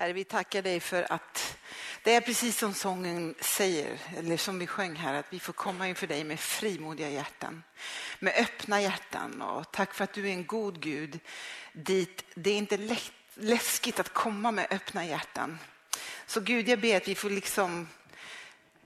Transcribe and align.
Herre, 0.00 0.12
vi 0.12 0.24
tackar 0.24 0.62
dig 0.62 0.80
för 0.80 1.12
att 1.12 1.58
det 2.02 2.14
är 2.14 2.20
precis 2.20 2.58
som 2.58 2.74
sången 2.74 3.34
säger, 3.40 3.98
eller 4.16 4.36
som 4.36 4.58
vi 4.58 4.66
sjöng 4.66 4.96
här, 4.96 5.14
att 5.14 5.26
vi 5.30 5.40
får 5.40 5.52
komma 5.52 5.88
inför 5.88 6.06
dig 6.06 6.24
med 6.24 6.40
frimodiga 6.40 7.10
hjärtan, 7.10 7.62
med 8.18 8.34
öppna 8.36 8.82
hjärtan. 8.82 9.42
Och 9.42 9.72
tack 9.72 9.94
för 9.94 10.04
att 10.04 10.12
du 10.12 10.28
är 10.28 10.32
en 10.32 10.46
god 10.46 10.80
Gud 10.80 11.20
dit 11.72 12.24
det 12.34 12.50
är 12.50 12.58
inte 12.58 12.98
läskigt 13.34 14.00
att 14.00 14.12
komma 14.12 14.50
med 14.50 14.66
öppna 14.70 15.06
hjärtan. 15.06 15.58
Så 16.26 16.40
Gud, 16.40 16.68
jag 16.68 16.80
ber 16.80 16.96
att 16.96 17.08
vi 17.08 17.14
får 17.14 17.30
liksom 17.30 17.88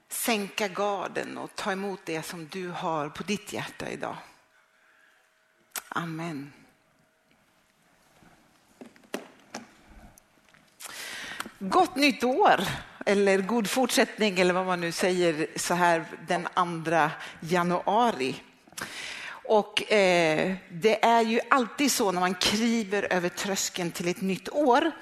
sänka 0.09 0.69
garden 0.69 1.39
och 1.39 1.55
ta 1.55 1.73
emot 1.73 2.01
det 2.05 2.23
som 2.23 2.49
du 2.49 2.69
har 2.69 3.09
på 3.09 3.23
ditt 3.23 3.53
hjärta 3.53 3.91
idag. 3.91 4.17
Amen. 5.89 6.53
Gott 11.71 11.97
nytt 11.97 12.25
år, 12.25 12.61
eller 13.07 13.39
god 13.39 13.71
fortsättning 13.71 14.41
eller 14.41 14.55
vad 14.55 14.67
man 14.67 14.81
nu 14.81 14.93
säger 14.93 15.47
så 15.57 15.75
här 15.75 16.05
den 16.29 16.49
2 16.85 17.11
januari. 17.41 18.35
Och 19.29 19.93
eh, 19.93 20.55
det 20.71 21.05
är 21.05 21.23
ju 21.23 21.41
alltid 21.51 21.93
så 21.93 22.13
när 22.13 22.21
man 22.21 22.35
kliver 22.35 23.13
över 23.13 23.29
tröskeln 23.29 23.91
till 23.91 24.09
ett 24.09 24.21
nytt 24.21 24.49
år 24.49 24.93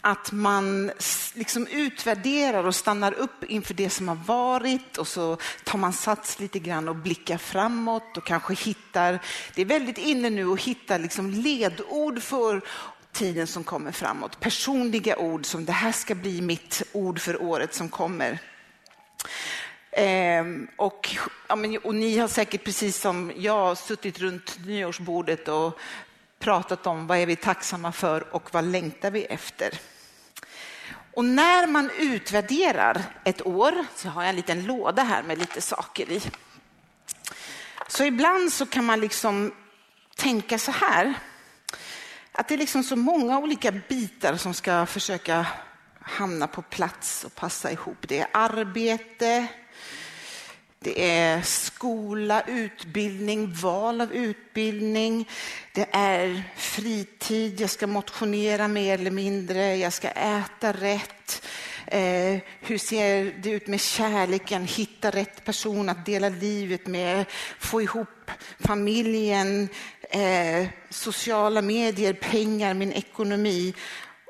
att 0.00 0.32
man 0.32 0.90
liksom 1.34 1.66
utvärderar 1.66 2.66
och 2.66 2.74
stannar 2.74 3.12
upp 3.12 3.44
inför 3.44 3.74
det 3.74 3.90
som 3.90 4.08
har 4.08 4.18
varit 4.26 4.98
och 4.98 5.08
så 5.08 5.36
tar 5.64 5.78
man 5.78 5.92
sats 5.92 6.40
lite 6.40 6.58
grann 6.58 6.88
och 6.88 6.96
blickar 6.96 7.38
framåt 7.38 8.16
och 8.16 8.26
kanske 8.26 8.54
hittar, 8.54 9.18
det 9.54 9.62
är 9.62 9.66
väldigt 9.66 9.98
inne 9.98 10.30
nu 10.30 10.52
att 10.52 10.60
hitta 10.60 10.98
liksom 10.98 11.30
ledord 11.30 12.22
för 12.22 12.62
tiden 13.14 13.46
som 13.46 13.64
kommer 13.64 13.92
framåt. 13.92 14.40
Personliga 14.40 15.16
ord 15.16 15.46
som 15.46 15.64
det 15.64 15.72
här 15.72 15.92
ska 15.92 16.14
bli 16.14 16.40
mitt 16.40 16.82
ord 16.92 17.20
för 17.20 17.42
året 17.42 17.74
som 17.74 17.88
kommer. 17.88 18.38
Ehm, 19.92 20.68
och, 20.76 21.16
ja, 21.48 21.56
men, 21.56 21.78
och 21.78 21.94
ni 21.94 22.18
har 22.18 22.28
säkert 22.28 22.64
precis 22.64 23.00
som 23.00 23.32
jag 23.36 23.78
suttit 23.78 24.18
runt 24.18 24.66
nyårsbordet 24.66 25.48
och 25.48 25.78
pratat 26.38 26.86
om 26.86 27.06
vad 27.06 27.18
är 27.18 27.26
vi 27.26 27.36
tacksamma 27.36 27.92
för 27.92 28.34
och 28.34 28.54
vad 28.54 28.64
längtar 28.64 29.10
vi 29.10 29.24
efter. 29.24 29.78
Och 31.14 31.24
när 31.24 31.66
man 31.66 31.90
utvärderar 31.98 33.02
ett 33.24 33.46
år, 33.46 33.84
så 33.96 34.08
har 34.08 34.22
jag 34.22 34.30
en 34.30 34.36
liten 34.36 34.64
låda 34.64 35.02
här 35.02 35.22
med 35.22 35.38
lite 35.38 35.60
saker 35.60 36.10
i. 36.12 36.22
Så 37.88 38.04
ibland 38.04 38.52
så 38.52 38.66
kan 38.66 38.84
man 38.84 39.00
liksom 39.00 39.54
tänka 40.16 40.58
så 40.58 40.70
här, 40.70 41.14
att 42.34 42.48
det 42.48 42.54
är 42.54 42.58
liksom 42.58 42.82
så 42.82 42.96
många 42.96 43.38
olika 43.38 43.72
bitar 43.72 44.36
som 44.36 44.54
ska 44.54 44.86
försöka 44.86 45.46
hamna 46.00 46.46
på 46.46 46.62
plats 46.62 47.24
och 47.24 47.34
passa 47.34 47.72
ihop. 47.72 48.08
Det 48.08 48.18
är 48.18 48.26
arbete, 48.32 49.46
det 50.78 51.10
är 51.10 51.42
skola, 51.42 52.42
utbildning, 52.42 53.52
val 53.52 54.00
av 54.00 54.12
utbildning. 54.12 55.28
Det 55.72 55.88
är 55.92 56.42
fritid, 56.56 57.60
jag 57.60 57.70
ska 57.70 57.86
motionera 57.86 58.68
mer 58.68 58.98
eller 58.98 59.10
mindre, 59.10 59.76
jag 59.76 59.92
ska 59.92 60.08
äta 60.08 60.72
rätt. 60.72 61.46
Eh, 61.86 62.38
hur 62.60 62.78
ser 62.78 63.34
det 63.42 63.50
ut 63.50 63.66
med 63.66 63.80
kärleken? 63.80 64.66
Hitta 64.66 65.10
rätt 65.10 65.44
person 65.44 65.88
att 65.88 66.06
dela 66.06 66.28
livet 66.28 66.86
med, 66.86 67.24
få 67.58 67.82
ihop 67.82 68.30
familjen, 68.58 69.68
eh, 70.10 70.66
sociala 70.90 71.62
medier, 71.62 72.12
pengar, 72.12 72.74
min 72.74 72.92
ekonomi. 72.92 73.74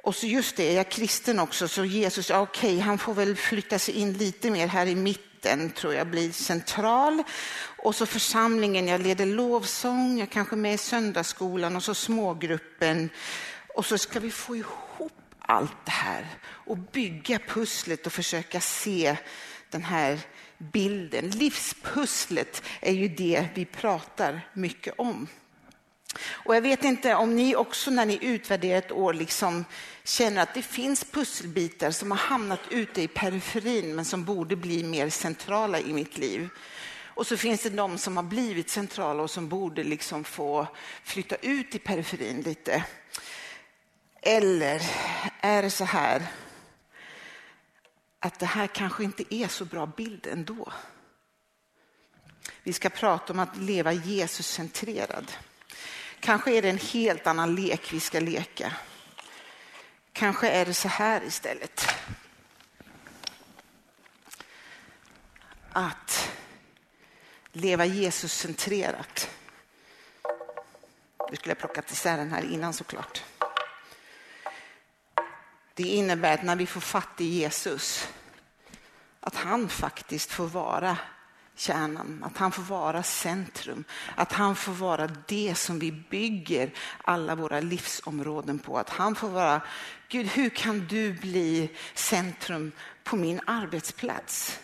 Och 0.02 0.14
så 0.14 0.26
just 0.26 0.56
det, 0.56 0.72
jag 0.72 0.86
är 0.86 0.90
kristen 0.90 1.38
också, 1.38 1.68
så 1.68 1.84
Jesus, 1.84 2.30
ja, 2.30 2.40
okej, 2.40 2.74
okay, 2.74 2.80
han 2.80 2.98
får 2.98 3.14
väl 3.14 3.36
flytta 3.36 3.78
sig 3.78 3.94
in 3.94 4.12
lite 4.12 4.50
mer 4.50 4.66
här 4.66 4.86
i 4.86 4.94
mitten, 4.94 5.70
tror 5.70 5.94
jag 5.94 6.06
blir 6.06 6.32
central. 6.32 7.22
Och 7.76 7.94
så 7.94 8.06
församlingen, 8.06 8.88
jag 8.88 9.00
leder 9.00 9.26
lovsång, 9.26 10.18
jag 10.18 10.30
kanske 10.30 10.54
är 10.54 10.58
med 10.58 10.74
i 10.74 10.78
söndagsskolan 10.78 11.76
och 11.76 11.82
så 11.82 11.94
smågruppen. 11.94 13.10
Och 13.74 13.86
så 13.86 13.98
ska 13.98 14.20
vi 14.20 14.30
få 14.30 14.56
ihop 14.56 14.83
allt 15.46 15.84
det 15.84 15.90
här 15.90 16.26
och 16.44 16.78
bygga 16.78 17.38
pusslet 17.38 18.06
och 18.06 18.12
försöka 18.12 18.60
se 18.60 19.16
den 19.70 19.82
här 19.84 20.20
bilden. 20.58 21.30
Livspusslet 21.30 22.62
är 22.80 22.92
ju 22.92 23.08
det 23.08 23.48
vi 23.54 23.64
pratar 23.64 24.48
mycket 24.54 24.94
om. 24.98 25.26
Och 26.26 26.56
jag 26.56 26.62
vet 26.62 26.84
inte 26.84 27.14
om 27.14 27.36
ni 27.36 27.56
också 27.56 27.90
när 27.90 28.06
ni 28.06 28.18
utvärderar 28.22 28.78
ett 28.78 28.92
år 28.92 29.14
liksom 29.14 29.64
känner 30.04 30.42
att 30.42 30.54
det 30.54 30.62
finns 30.62 31.04
pusselbitar 31.04 31.90
som 31.90 32.10
har 32.10 32.18
hamnat 32.18 32.60
ute 32.70 33.02
i 33.02 33.08
periferin 33.08 33.94
men 33.94 34.04
som 34.04 34.24
borde 34.24 34.56
bli 34.56 34.84
mer 34.84 35.08
centrala 35.08 35.80
i 35.80 35.92
mitt 35.92 36.18
liv. 36.18 36.48
Och 37.06 37.26
så 37.26 37.36
finns 37.36 37.62
det 37.62 37.70
de 37.70 37.98
som 37.98 38.16
har 38.16 38.24
blivit 38.24 38.70
centrala 38.70 39.22
och 39.22 39.30
som 39.30 39.48
borde 39.48 39.84
liksom 39.84 40.24
få 40.24 40.66
flytta 41.04 41.36
ut 41.36 41.74
i 41.74 41.78
periferin 41.78 42.40
lite. 42.40 42.84
Eller 44.26 44.82
är 45.40 45.62
det 45.62 45.70
så 45.70 45.84
här 45.84 46.26
att 48.20 48.38
det 48.38 48.46
här 48.46 48.66
kanske 48.66 49.04
inte 49.04 49.34
är 49.34 49.48
så 49.48 49.64
bra 49.64 49.86
bild 49.86 50.26
ändå? 50.26 50.72
Vi 52.62 52.72
ska 52.72 52.88
prata 52.88 53.32
om 53.32 53.38
att 53.38 53.56
leva 53.56 53.92
Jesuscentrerad. 53.92 55.32
Kanske 56.20 56.52
är 56.52 56.62
det 56.62 56.70
en 56.70 56.78
helt 56.78 57.26
annan 57.26 57.54
lek 57.54 57.92
vi 57.92 58.00
ska 58.00 58.20
leka. 58.20 58.72
Kanske 60.12 60.48
är 60.48 60.66
det 60.66 60.74
så 60.74 60.88
här 60.88 61.24
istället. 61.24 61.86
Att 65.72 66.30
leva 67.52 67.84
Jesuscentrerat. 67.84 69.30
Nu 71.30 71.36
skulle 71.36 71.50
jag 71.50 71.58
plockat 71.58 71.90
isär 71.90 72.16
den 72.16 72.30
här 72.30 72.42
innan 72.52 72.72
såklart. 72.72 73.22
Det 75.74 75.82
innebär 75.82 76.34
att 76.34 76.42
när 76.42 76.56
vi 76.56 76.66
får 76.66 76.80
fatt 76.80 77.20
i 77.20 77.24
Jesus, 77.24 78.08
att 79.20 79.34
han 79.34 79.68
faktiskt 79.68 80.32
får 80.32 80.46
vara 80.46 80.98
kärnan, 81.56 82.24
att 82.26 82.36
han 82.36 82.52
får 82.52 82.62
vara 82.62 83.02
centrum, 83.02 83.84
att 84.16 84.32
han 84.32 84.56
får 84.56 84.72
vara 84.72 85.10
det 85.28 85.54
som 85.54 85.78
vi 85.78 85.92
bygger 85.92 86.70
alla 87.04 87.34
våra 87.34 87.60
livsområden 87.60 88.58
på. 88.58 88.78
Att 88.78 88.90
han 88.90 89.14
får 89.14 89.28
vara, 89.28 89.60
Gud 90.08 90.26
hur 90.26 90.50
kan 90.50 90.86
du 90.86 91.12
bli 91.12 91.70
centrum 91.94 92.72
på 93.04 93.16
min 93.16 93.40
arbetsplats? 93.46 94.60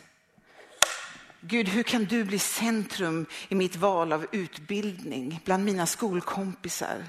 Gud, 1.43 1.69
hur 1.69 1.82
kan 1.82 2.04
du 2.04 2.25
bli 2.25 2.38
centrum 2.38 3.26
i 3.49 3.54
mitt 3.54 3.76
val 3.76 4.12
av 4.12 4.26
utbildning 4.32 5.41
bland 5.44 5.65
mina 5.65 5.87
skolkompisar? 5.87 7.04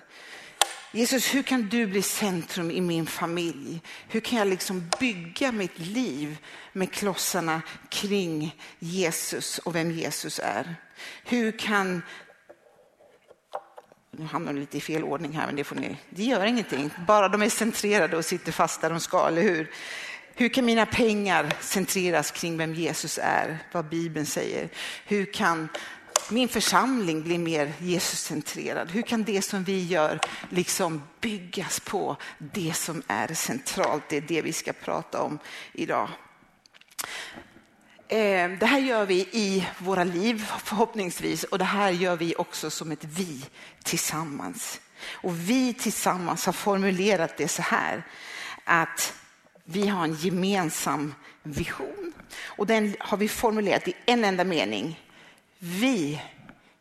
Jesus, 0.93 1.35
hur 1.35 1.43
kan 1.43 1.69
du 1.69 1.87
bli 1.87 2.01
centrum 2.01 2.71
i 2.71 2.81
min 2.81 3.05
familj? 3.05 3.81
Hur 4.07 4.19
kan 4.19 4.39
jag 4.39 4.47
liksom 4.47 4.89
bygga 4.99 5.51
mitt 5.51 5.79
liv 5.79 6.37
med 6.73 6.93
klossarna 6.93 7.61
kring 7.89 8.55
Jesus 8.79 9.57
och 9.57 9.75
vem 9.75 9.91
Jesus 9.91 10.39
är? 10.43 10.75
Hur 11.23 11.51
kan... 11.51 12.01
Nu 14.11 14.25
hamnar 14.25 14.53
lite 14.53 14.77
i 14.77 14.81
fel 14.81 15.03
ordning 15.03 15.31
här, 15.31 15.45
men 15.45 15.55
det 15.55 15.63
får 15.63 15.75
ni... 15.75 15.97
Det 16.09 16.23
gör 16.23 16.45
ingenting, 16.45 16.89
bara 17.07 17.29
de 17.29 17.41
är 17.41 17.49
centrerade 17.49 18.17
och 18.17 18.25
sitter 18.25 18.51
fast 18.51 18.81
där 18.81 18.89
de 18.89 18.99
ska, 18.99 19.27
eller 19.27 19.41
hur? 19.41 19.71
Hur 20.35 20.49
kan 20.49 20.65
mina 20.65 20.85
pengar 20.85 21.53
centreras 21.59 22.31
kring 22.31 22.57
vem 22.57 22.73
Jesus 22.73 23.19
är, 23.23 23.57
vad 23.71 23.89
Bibeln 23.89 24.25
säger? 24.25 24.69
Hur 25.05 25.33
kan 25.33 25.69
min 26.29 26.49
församling 26.49 27.23
blir 27.23 27.37
mer 27.37 27.73
Jesuscentrerad? 27.79 28.91
Hur 28.91 29.01
kan 29.01 29.23
det 29.23 29.41
som 29.41 29.63
vi 29.63 29.83
gör 29.83 30.19
liksom 30.49 31.03
byggas 31.21 31.79
på 31.79 32.17
det 32.37 32.73
som 32.73 33.03
är 33.07 33.33
centralt? 33.33 34.03
Det 34.09 34.17
är 34.17 34.21
det 34.21 34.41
vi 34.41 34.53
ska 34.53 34.73
prata 34.73 35.21
om 35.21 35.39
idag. 35.73 36.09
Eh, 38.07 38.51
det 38.51 38.65
här 38.65 38.79
gör 38.79 39.05
vi 39.05 39.19
i 39.19 39.67
våra 39.77 40.03
liv 40.03 40.45
förhoppningsvis 40.63 41.43
och 41.43 41.57
det 41.57 41.65
här 41.65 41.91
gör 41.91 42.15
vi 42.15 42.35
också 42.37 42.69
som 42.69 42.91
ett 42.91 43.03
vi 43.03 43.45
tillsammans. 43.83 44.81
Och 45.11 45.49
vi 45.49 45.73
tillsammans 45.73 46.45
har 46.45 46.53
formulerat 46.53 47.37
det 47.37 47.47
så 47.47 47.61
här 47.61 48.03
att 48.63 49.13
vi 49.63 49.87
har 49.87 50.03
en 50.03 50.13
gemensam 50.13 51.13
vision 51.43 52.13
och 52.43 52.67
den 52.67 52.95
har 52.99 53.17
vi 53.17 53.27
formulerat 53.27 53.87
i 53.87 53.93
en 54.05 54.23
enda 54.23 54.43
mening. 54.43 54.99
Vi 55.63 56.21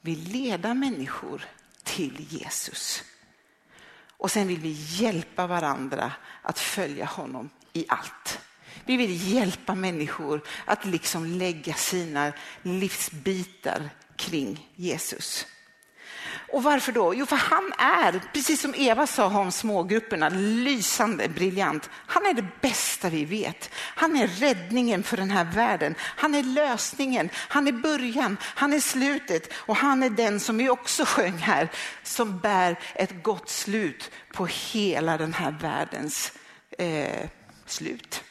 vill 0.00 0.23
leda 0.32 0.75
människor 0.75 1.44
till 1.85 2.27
Jesus. 2.29 3.03
Och 4.17 4.31
sen 4.31 4.49
vill 4.49 4.61
vi 4.61 4.77
hjälpa 4.79 5.47
varandra 5.47 6.12
att 6.43 6.59
följa 6.59 7.05
honom 7.05 7.50
i 7.73 7.85
allt. 7.88 8.41
Vi 8.85 8.97
vill 8.97 9.32
hjälpa 9.32 9.75
människor 9.75 10.41
att 10.65 10.85
liksom 10.85 11.27
lägga 11.27 11.75
sina 11.75 12.32
livsbitar 12.62 13.91
kring 14.17 14.71
Jesus. 14.77 15.47
Och 16.49 16.62
varför 16.62 16.93
då? 16.93 17.15
Jo, 17.15 17.27
för 17.27 17.37
han 17.37 17.73
är, 17.79 18.21
precis 18.32 18.61
som 18.61 18.75
Eva 18.75 19.06
sa 19.06 19.27
om 19.27 19.53
smågrupperna, 19.53 20.29
lysande, 20.29 21.29
briljant. 21.29 21.91
Han 21.93 22.27
är 22.27 22.35
det 22.35 22.47
bästa 22.61 23.09
vi 23.09 23.25
vet. 23.25 23.71
Han 23.75 24.17
är 24.17 24.27
räddningen 24.27 25.03
för 25.03 25.17
den 25.17 25.31
här 25.31 25.44
världen. 25.44 25.94
Han 26.00 26.35
är 26.35 26.43
lösningen, 26.43 27.31
han 27.35 27.69
är 27.69 27.73
början, 27.73 28.37
han 28.43 28.73
är 28.73 28.81
slutet 28.81 29.53
och 29.55 29.77
han 29.77 30.03
är 30.03 30.11
den 30.11 30.41
som 30.41 30.56
vi 30.56 30.69
också 30.69 31.05
sjöng 31.05 31.38
här, 31.38 31.69
som 32.03 32.38
bär 32.38 32.79
ett 32.94 33.23
gott 33.23 33.49
slut 33.49 34.11
på 34.32 34.47
hela 34.47 35.17
den 35.17 35.35
här 35.35 35.50
världens 35.61 36.32
eh, 36.79 37.29
slut. 37.67 38.23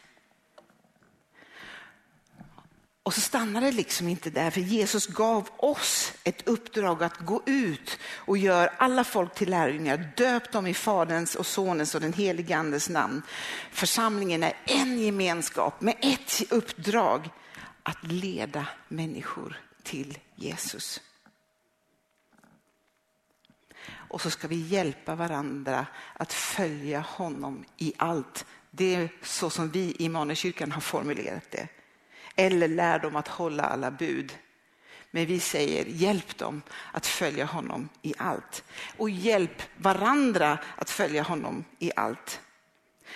Och 3.09 3.15
så 3.15 3.21
stannar 3.21 3.61
det 3.61 3.71
liksom 3.71 4.07
inte 4.07 4.29
där, 4.29 4.51
för 4.51 4.61
Jesus 4.61 5.07
gav 5.07 5.49
oss 5.57 6.13
ett 6.23 6.47
uppdrag 6.47 7.03
att 7.03 7.17
gå 7.17 7.43
ut 7.45 7.99
och 8.15 8.37
göra 8.37 8.69
alla 8.77 9.03
folk 9.03 9.35
till 9.35 9.49
lärjungar. 9.49 10.11
Döp 10.17 10.51
dem 10.51 10.67
i 10.67 10.73
Faderns 10.73 11.35
och 11.35 11.45
Sonens 11.45 11.95
och 11.95 12.01
den 12.01 12.13
helige 12.13 12.57
Andes 12.57 12.89
namn. 12.89 13.21
Församlingen 13.71 14.43
är 14.43 14.53
en 14.65 14.99
gemenskap 14.99 15.81
med 15.81 15.95
ett 16.01 16.51
uppdrag, 16.51 17.29
att 17.83 18.03
leda 18.03 18.67
människor 18.87 19.59
till 19.83 20.17
Jesus. 20.35 21.01
Och 23.91 24.21
så 24.21 24.29
ska 24.29 24.47
vi 24.47 24.55
hjälpa 24.55 25.15
varandra 25.15 25.87
att 26.13 26.33
följa 26.33 26.99
honom 26.99 27.65
i 27.77 27.93
allt. 27.97 28.45
Det 28.71 28.95
är 28.95 29.09
så 29.23 29.49
som 29.49 29.69
vi 29.69 29.79
i 29.79 30.03
Immanuelskyrkan 30.03 30.71
har 30.71 30.81
formulerat 30.81 31.51
det 31.51 31.67
eller 32.39 32.67
lär 32.67 32.99
dem 32.99 33.15
att 33.15 33.27
hålla 33.27 33.63
alla 33.63 33.91
bud. 33.91 34.37
Men 35.11 35.25
vi 35.25 35.39
säger 35.39 35.85
hjälp 35.85 36.37
dem 36.37 36.61
att 36.91 37.07
följa 37.07 37.45
honom 37.45 37.89
i 38.01 38.13
allt. 38.17 38.63
Och 38.97 39.09
hjälp 39.09 39.63
varandra 39.77 40.57
att 40.75 40.89
följa 40.89 41.23
honom 41.23 41.63
i 41.79 41.91
allt. 41.95 42.41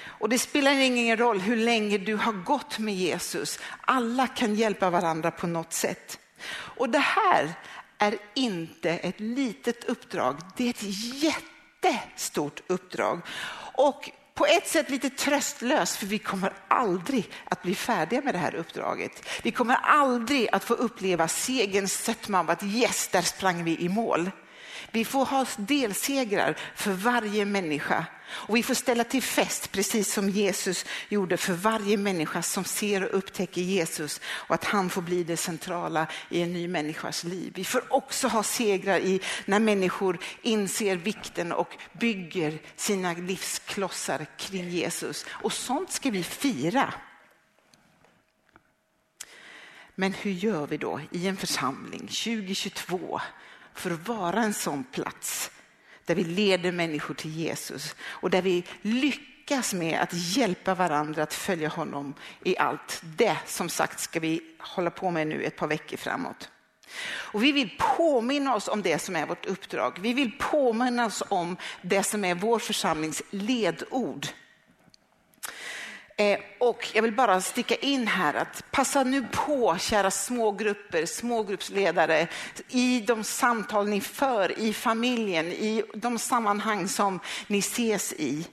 Och 0.04 0.30
det 0.30 0.40
spelar 0.40 0.72
ingen 0.72 1.18
roll 1.18 1.40
hur 1.40 1.56
länge 1.56 1.98
du 1.98 2.16
har 2.16 2.34
gått 2.34 2.80
med 2.80 2.96
Jesus. 2.96 3.60
Alla 3.82 4.28
kan 4.28 4.56
hjälpa 4.56 4.90
varandra 4.90 5.32
på 5.32 5.48
något 5.48 5.74
sätt. 5.74 6.20
Och 6.54 6.90
det 6.90 7.00
här 7.00 7.54
är 7.98 8.18
inte 8.34 8.90
ett 8.90 9.20
litet 9.20 9.84
uppdrag. 9.84 10.38
Det 10.58 10.66
är 10.66 10.70
ett 10.70 10.84
jättestort 11.24 12.62
uppdrag. 12.68 13.22
Och 13.74 14.12
på 14.34 14.46
ett 14.46 14.68
sätt 14.68 14.90
lite 14.90 15.10
tröstlös 15.10 15.98
för 15.98 16.06
vi 16.06 16.20
kommer 16.20 16.54
aldrig 16.68 17.30
att 17.46 17.62
bli 17.62 17.76
färdiga 17.76 18.22
med 18.22 18.34
det 18.34 18.40
här 18.40 18.56
uppdraget. 18.56 19.30
Vi 19.44 19.52
kommer 19.52 19.76
aldrig 19.76 20.50
att 20.52 20.64
få 20.64 20.74
uppleva 20.74 21.28
segerns 21.28 21.94
sötma 21.94 22.40
av 22.40 22.50
att 22.50 22.64
yes, 22.64 23.08
där 23.08 23.22
sprang 23.22 23.64
vi 23.64 23.80
i 23.80 23.90
mål. 23.90 24.32
Vi 24.92 25.06
får 25.06 25.26
ha 25.26 25.46
delsegrar 25.58 26.58
för 26.76 26.92
varje 26.92 27.46
människa 27.46 28.06
och 28.34 28.56
vi 28.56 28.64
får 28.64 28.74
ställa 28.74 29.04
till 29.04 29.22
fest 29.24 29.72
precis 29.72 30.14
som 30.14 30.30
Jesus 30.30 30.86
gjorde 31.10 31.38
för 31.38 31.54
varje 31.54 31.98
människa 31.98 32.42
som 32.42 32.64
ser 32.64 33.04
och 33.04 33.18
upptäcker 33.18 33.62
Jesus 33.62 34.22
och 34.26 34.56
att 34.56 34.64
han 34.64 34.90
får 34.90 35.02
bli 35.02 35.24
det 35.24 35.38
centrala 35.38 36.08
i 36.30 36.42
en 36.42 36.54
ny 36.54 36.68
människas 36.68 37.24
liv. 37.24 37.54
Vi 37.56 37.66
får 37.66 37.94
också 37.94 38.28
ha 38.28 38.44
segrar 38.44 39.00
i 39.00 39.22
när 39.46 39.60
människor 39.60 40.20
inser 40.42 40.96
vikten 40.96 41.52
och 41.52 41.78
bygger 41.94 42.60
sina 42.76 43.14
livsklossar 43.14 44.26
kring 44.38 44.70
Jesus. 44.70 45.26
Och 45.30 45.54
sånt 45.54 45.92
ska 45.92 46.10
vi 46.10 46.24
fira. 46.24 46.94
Men 49.96 50.14
hur 50.14 50.32
gör 50.32 50.68
vi 50.68 50.78
då 50.78 51.02
i 51.12 51.28
en 51.28 51.38
församling 51.38 52.00
2022 52.00 53.22
för 53.76 53.92
att 53.92 54.08
vara 54.08 54.42
en 54.42 54.54
sån 54.54 54.84
plats 54.84 55.52
där 56.06 56.16
vi 56.16 56.24
leder 56.24 56.72
människor 56.72 57.14
till 57.14 57.32
Jesus 57.32 57.96
och 58.02 58.30
där 58.30 58.42
vi 58.42 58.64
lyckas 58.82 59.74
med 59.74 60.00
att 60.02 60.14
hjälpa 60.14 60.76
varandra 60.76 61.24
att 61.24 61.34
följa 61.34 61.70
honom 61.70 62.14
i 62.44 62.58
allt. 62.58 63.02
Det 63.18 63.38
som 63.46 63.70
sagt 63.70 64.00
ska 64.00 64.20
vi 64.20 64.42
hålla 64.60 64.90
på 64.90 65.12
med 65.12 65.28
nu 65.28 65.44
ett 65.44 65.56
par 65.56 65.68
veckor 65.68 65.98
framåt. 65.98 66.50
Och 67.06 67.44
vi 67.44 67.52
vill 67.52 67.78
påminna 67.98 68.56
oss 68.56 68.68
om 68.68 68.82
det 68.82 69.00
som 69.00 69.16
är 69.16 69.26
vårt 69.26 69.46
uppdrag. 69.46 70.00
Vi 70.02 70.14
vill 70.14 70.32
påminna 70.40 71.06
oss 71.06 71.24
om 71.30 71.58
det 71.82 72.04
som 72.04 72.26
är 72.26 72.36
vår 72.36 72.60
församlings 72.60 73.22
ledord. 73.30 74.28
Eh, 76.24 76.40
och 76.60 76.90
jag 76.94 77.02
vill 77.02 77.14
bara 77.14 77.42
sticka 77.42 77.76
in 77.76 78.08
här 78.08 78.34
att 78.34 78.72
passa 78.72 79.04
nu 79.04 79.28
på, 79.32 79.78
kära 79.80 80.12
smågrupper, 80.12 81.06
smågruppsledare, 81.06 82.28
i 82.70 83.00
de 83.00 83.24
samtal 83.24 83.88
ni 83.88 84.02
för 84.02 84.60
i 84.60 84.74
familjen, 84.74 85.46
i 85.46 85.84
de 85.94 86.20
sammanhang 86.20 86.88
som 86.88 87.20
ni 87.48 87.60
ses 87.60 88.14
i. 88.14 88.48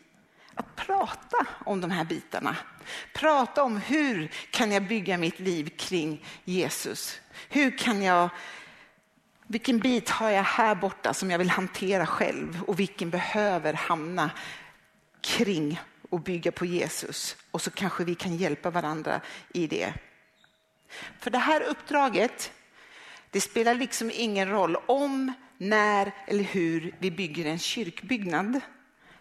Att 0.55 0.77
prata 0.77 1.47
om 1.65 1.81
de 1.81 1.91
här 1.91 2.05
bitarna. 2.05 2.57
Prata 3.13 3.63
om 3.63 3.77
hur 3.77 4.31
kan 4.51 4.73
jag 4.73 4.83
bygga 4.83 5.19
mitt 5.19 5.41
liv 5.41 5.71
kring 5.79 6.25
Jesus? 6.45 7.21
Hur 7.49 7.79
kan 7.79 8.03
jag 8.03 8.29
vilken 9.47 9.79
bit 9.79 10.11
har 10.11 10.31
jag 10.31 10.43
här 10.43 10.75
borta 10.75 11.15
som 11.15 11.31
jag 11.31 11.39
vill 11.39 11.51
hantera 11.51 12.07
själv 12.07 12.63
och 12.67 12.81
vilken 12.81 13.11
behöver 13.11 13.73
hamna 13.73 14.31
kring 15.21 15.81
och 16.11 16.21
bygga 16.21 16.53
på 16.53 16.67
Jesus 16.67 17.37
och 17.51 17.63
så 17.63 17.71
kanske 17.71 18.05
vi 18.05 18.15
kan 18.15 18.37
hjälpa 18.37 18.71
varandra 18.71 19.21
i 19.53 19.67
det. 19.67 19.95
För 21.19 21.31
det 21.31 21.39
här 21.39 21.63
uppdraget, 21.63 22.53
det 23.31 23.41
spelar 23.41 23.75
liksom 23.75 24.11
ingen 24.15 24.49
roll 24.49 24.77
om, 24.77 25.33
när 25.59 26.13
eller 26.27 26.45
hur 26.45 26.95
vi 26.99 27.11
bygger 27.11 27.45
en 27.45 27.59
kyrkbyggnad. 27.59 28.61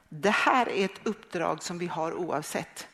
Det 0.09 0.29
här 0.29 0.69
är 0.69 0.85
ett 0.85 0.99
uppdrag 1.03 1.63
som 1.63 1.77
vi 1.77 1.87
har 1.87 2.13
oavsett. 2.13 2.87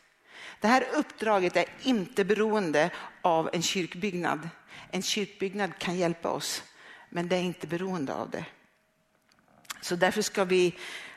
Det 0.59 0.67
här 0.67 0.85
uppdraget 0.93 1.55
är 1.55 1.65
inte 1.81 2.25
beroende 2.25 2.89
av 3.21 3.49
en 3.53 3.61
kyrkbyggnad. 3.61 4.49
En 4.91 5.01
kyrkbyggnad 5.01 5.77
kan 5.77 5.97
hjälpa 5.97 6.29
oss, 6.29 6.63
men 7.09 7.27
det 7.27 7.35
är 7.35 7.41
inte 7.41 7.67
beroende 7.67 8.13
av 8.13 8.29
det. 8.29 8.45
Så 9.81 9.95
därför 9.95 10.21
ska 10.21 10.43
vi 10.45 10.75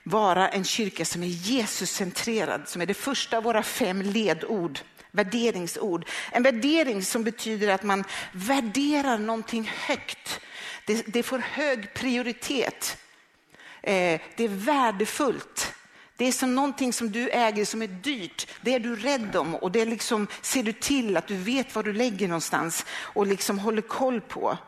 vara 0.09 0.49
en 0.49 0.65
kyrka 0.65 1.05
som 1.05 1.23
är 1.23 1.27
Jesuscentrerad, 1.27 2.69
som 2.69 2.83
är 2.83 2.87
det 2.87 2.95
första 2.95 3.37
av 3.37 3.43
våra 3.43 3.63
fem 3.63 4.03
ledord, 4.03 4.81
värderingsord. 5.11 6.09
En 6.33 6.43
värdering 6.43 7.03
som 7.03 7.25
betyder 7.25 7.69
att 7.69 7.83
man 7.83 8.05
värderar 8.33 9.19
någonting 9.19 9.71
högt. 9.75 10.41
Det, 10.87 11.03
det 11.07 11.23
får 11.23 11.39
hög 11.39 11.95
prioritet. 11.95 12.97
Eh, 13.83 14.21
det 14.37 14.45
är 14.45 14.49
värdefullt. 14.49 15.75
Det 16.17 16.25
är 16.25 16.33
som 16.33 16.55
någonting 16.55 16.93
som 16.93 17.13
du 17.13 17.31
äger 17.31 17.65
som 17.65 17.83
är 17.83 17.87
dyrt. 17.87 18.47
Det 18.61 18.75
är 18.75 18.81
du 18.81 18.97
rädd 18.97 19.37
om 19.37 19.55
och 19.55 19.73
det 19.73 19.85
liksom 19.85 20.27
ser 20.43 20.63
du 20.63 20.73
till 20.73 21.17
att 21.17 21.27
du 21.27 21.37
vet 21.37 21.75
var 21.75 21.83
du 21.83 21.93
lägger 21.93 22.29
någonstans 22.29 22.87
och 22.91 23.27
liksom 23.27 23.59
håller 23.59 23.83
koll 23.83 24.21
på. 24.21 24.59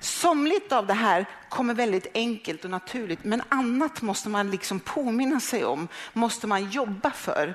Somligt 0.00 0.72
av 0.72 0.86
det 0.86 0.94
här 0.94 1.26
kommer 1.48 1.74
väldigt 1.74 2.06
enkelt 2.14 2.64
och 2.64 2.70
naturligt, 2.70 3.24
men 3.24 3.42
annat 3.48 4.02
måste 4.02 4.28
man 4.28 4.50
liksom 4.50 4.80
påminna 4.80 5.40
sig 5.40 5.64
om, 5.64 5.88
måste 6.12 6.46
man 6.46 6.70
jobba 6.70 7.10
för. 7.10 7.54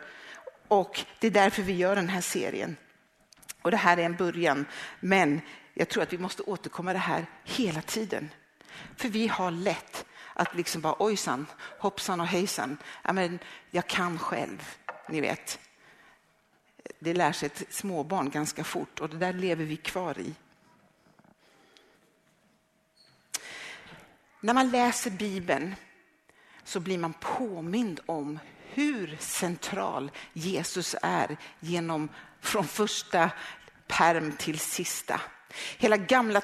Och 0.67 1.05
det 1.19 1.27
är 1.27 1.31
därför 1.31 1.61
vi 1.61 1.73
gör 1.73 1.95
den 1.95 2.09
här 2.09 2.21
serien. 2.21 2.77
Och 3.61 3.71
det 3.71 3.77
här 3.77 3.97
är 3.97 4.03
en 4.03 4.15
början, 4.15 4.65
men 4.99 5.41
jag 5.73 5.89
tror 5.89 6.03
att 6.03 6.13
vi 6.13 6.17
måste 6.17 6.43
återkomma 6.43 6.93
det 6.93 6.99
här 6.99 7.25
hela 7.43 7.81
tiden. 7.81 8.29
För 8.95 9.09
vi 9.09 9.27
har 9.27 9.51
lätt 9.51 10.05
att 10.33 10.55
liksom 10.55 10.81
bara 10.81 10.95
ojsan, 10.99 11.45
hoppsan 11.79 12.21
och 12.21 12.27
hejsan, 12.27 12.77
ja, 13.03 13.13
men 13.13 13.39
jag 13.71 13.87
kan 13.87 14.19
själv, 14.19 14.75
ni 15.09 15.21
vet. 15.21 15.59
Det 16.99 17.13
lär 17.13 17.31
sig 17.31 17.45
ett 17.45 17.73
småbarn 17.73 18.29
ganska 18.29 18.63
fort 18.63 18.99
och 18.99 19.09
det 19.09 19.17
där 19.17 19.33
lever 19.33 19.65
vi 19.65 19.77
kvar 19.77 20.19
i. 20.19 20.35
När 24.39 24.53
man 24.53 24.69
läser 24.69 25.11
Bibeln 25.11 25.75
så 26.63 26.79
blir 26.79 26.97
man 26.97 27.13
påmind 27.13 27.99
om 28.05 28.39
hur 28.73 29.17
central 29.19 30.11
Jesus 30.33 30.95
är 31.01 31.37
genom 31.59 32.09
från 32.41 32.67
första 32.67 33.31
perm 33.87 34.31
till 34.31 34.59
sista. 34.59 35.21
Hela 35.77 35.97
gamla 35.97 36.41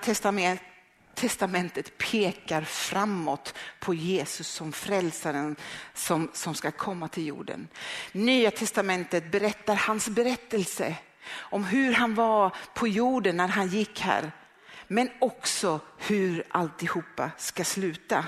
testamentet 1.15 1.97
pekar 1.97 2.61
framåt 2.61 3.53
på 3.79 3.93
Jesus 3.93 4.47
som 4.47 4.71
frälsaren 4.71 5.55
som, 5.93 6.29
som 6.33 6.55
ska 6.55 6.71
komma 6.71 7.07
till 7.07 7.27
jorden. 7.27 7.67
Nya 8.11 8.51
testamentet 8.51 9.31
berättar 9.31 9.75
hans 9.75 10.09
berättelse 10.09 10.95
om 11.31 11.63
hur 11.63 11.93
han 11.93 12.15
var 12.15 12.55
på 12.73 12.87
jorden 12.87 13.37
när 13.37 13.47
han 13.47 13.67
gick 13.67 13.99
här 13.99 14.31
men 14.87 15.09
också 15.19 15.79
hur 15.97 16.43
alltihopa 16.49 17.31
ska 17.37 17.63
sluta. 17.63 18.25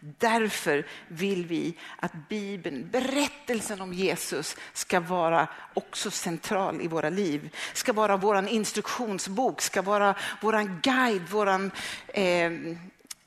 Därför 0.00 0.86
vill 1.08 1.46
vi 1.46 1.78
att 1.96 2.12
Bibeln, 2.28 2.88
berättelsen 2.92 3.80
om 3.80 3.92
Jesus, 3.92 4.56
ska 4.72 5.00
vara 5.00 5.48
också 5.74 6.10
central 6.10 6.80
i 6.80 6.88
våra 6.88 7.10
liv. 7.10 7.50
Ska 7.72 7.92
vara 7.92 8.16
vår 8.16 8.48
instruktionsbok, 8.48 9.60
ska 9.60 9.82
vara 9.82 10.14
vår 10.42 10.80
guide, 10.82 11.22
vår 11.30 11.70
eh, 12.08 12.50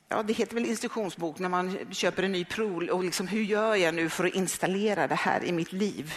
ja, 0.09 0.23
det 0.23 0.33
heter 0.33 0.55
väl 0.55 0.65
instruktionsbok 0.65 1.39
när 1.39 1.49
man 1.49 1.77
köper 1.91 2.23
en 2.23 2.31
ny 2.31 2.45
prol 2.45 2.89
och 2.89 3.03
liksom, 3.03 3.27
hur 3.27 3.41
gör 3.41 3.75
jag 3.75 3.95
nu 3.95 4.09
för 4.09 4.25
att 4.25 4.33
installera 4.33 5.07
det 5.07 5.15
här 5.15 5.43
i 5.43 5.51
mitt 5.51 5.73
liv? 5.73 6.13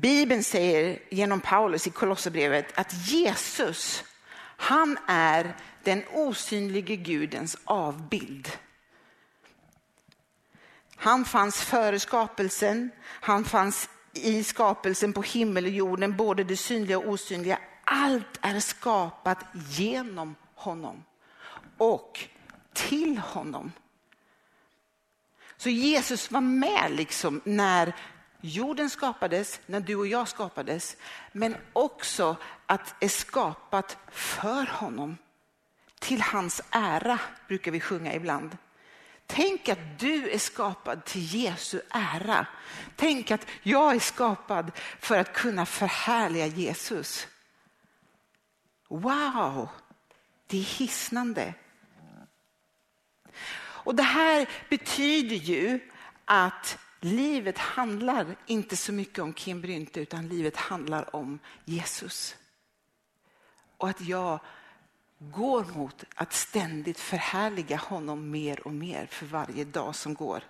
Bibeln 0.00 0.44
säger 0.44 0.98
genom 1.10 1.40
Paulus 1.40 1.86
i 1.86 1.90
Kolosserbrevet 1.90 2.78
att 2.78 3.08
Jesus, 3.08 4.04
han 4.56 4.98
är 5.06 5.56
den 5.82 6.02
osynlige 6.12 6.96
Gudens 6.96 7.56
avbild. 7.64 8.48
Han 10.96 11.24
fanns 11.24 11.60
före 11.60 12.00
skapelsen, 12.00 12.90
han 13.04 13.44
fanns 13.44 13.88
i 14.12 14.44
skapelsen 14.44 15.12
på 15.12 15.22
himmel 15.22 15.64
och 15.64 15.70
jorden, 15.70 16.16
både 16.16 16.44
det 16.44 16.56
synliga 16.56 16.98
och 16.98 17.08
osynliga. 17.08 17.58
Allt 17.84 18.38
är 18.40 18.60
skapat 18.60 19.38
genom 19.52 20.34
honom 20.54 21.04
och 21.78 22.20
till 22.72 23.18
honom. 23.18 23.72
Så 25.56 25.70
Jesus 25.70 26.30
var 26.30 26.40
med 26.40 26.90
liksom 26.90 27.40
när 27.44 27.94
jorden 28.44 28.90
skapades, 28.90 29.60
när 29.66 29.80
du 29.80 29.96
och 29.96 30.06
jag 30.06 30.28
skapades, 30.28 30.96
men 31.32 31.56
också 31.72 32.36
att 32.66 32.94
är 33.00 33.08
skapat 33.08 33.96
för 34.10 34.66
honom. 34.66 35.18
Till 35.98 36.22
hans 36.22 36.62
ära 36.70 37.18
brukar 37.48 37.70
vi 37.70 37.80
sjunga 37.80 38.14
ibland. 38.14 38.56
Tänk 39.26 39.68
att 39.68 39.98
du 39.98 40.30
är 40.30 40.38
skapad 40.38 41.04
till 41.04 41.34
Jesu 41.34 41.80
ära. 41.90 42.46
Tänk 42.96 43.30
att 43.30 43.46
jag 43.62 43.94
är 43.94 44.00
skapad 44.00 44.72
för 45.00 45.18
att 45.18 45.32
kunna 45.32 45.66
förhärliga 45.66 46.46
Jesus. 46.46 47.26
Wow, 48.88 49.68
det 50.46 50.58
är 50.58 50.78
hisnande. 50.78 51.54
Och 53.56 53.94
det 53.94 54.02
här 54.02 54.48
betyder 54.68 55.36
ju 55.36 55.80
att 56.24 56.78
livet 57.04 57.58
handlar 57.58 58.36
inte 58.46 58.76
så 58.76 58.92
mycket 58.92 59.18
om 59.18 59.32
Kim 59.32 59.60
Brynte 59.60 60.00
utan 60.00 60.28
livet 60.28 60.56
handlar 60.56 61.16
om 61.16 61.38
Jesus. 61.64 62.36
Och 63.76 63.88
att 63.88 64.00
jag 64.00 64.40
går 65.18 65.64
mot 65.64 66.04
att 66.14 66.32
ständigt 66.32 67.00
förhärliga 67.00 67.76
honom 67.76 68.30
mer 68.30 68.66
och 68.66 68.72
mer 68.72 69.06
för 69.06 69.26
varje 69.26 69.64
dag 69.64 69.96
som 69.96 70.14
går. 70.14 70.42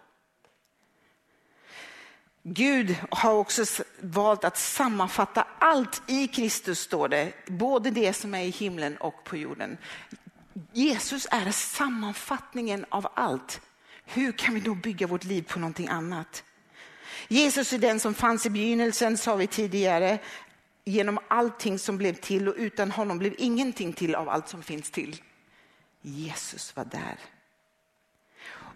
Gud 2.42 2.96
har 3.10 3.32
också 3.32 3.84
valt 4.00 4.44
att 4.44 4.58
sammanfatta 4.58 5.46
allt 5.58 6.02
i 6.06 6.28
Kristus, 6.28 6.80
står 6.80 7.08
det. 7.08 7.32
Både 7.46 7.90
det 7.90 8.12
som 8.12 8.34
är 8.34 8.42
i 8.42 8.50
himlen 8.50 8.96
och 8.96 9.24
på 9.24 9.36
jorden. 9.36 9.78
Jesus 10.72 11.26
är 11.30 11.50
sammanfattningen 11.50 12.86
av 12.88 13.06
allt. 13.14 13.60
Hur 14.04 14.32
kan 14.32 14.54
vi 14.54 14.60
då 14.60 14.74
bygga 14.74 15.06
vårt 15.06 15.24
liv 15.24 15.42
på 15.42 15.58
någonting 15.58 15.88
annat? 15.88 16.44
Jesus 17.28 17.72
är 17.72 17.78
den 17.78 18.00
som 18.00 18.14
fanns 18.14 18.46
i 18.46 18.50
begynnelsen, 18.50 19.16
sa 19.16 19.36
vi 19.36 19.46
tidigare, 19.46 20.18
genom 20.84 21.18
allting 21.28 21.78
som 21.78 21.98
blev 21.98 22.14
till 22.14 22.48
och 22.48 22.54
utan 22.58 22.90
honom 22.90 23.18
blev 23.18 23.34
ingenting 23.38 23.92
till 23.92 24.14
av 24.14 24.28
allt 24.28 24.48
som 24.48 24.62
finns 24.62 24.90
till. 24.90 25.22
Jesus 26.02 26.76
var 26.76 26.84
där. 26.84 27.18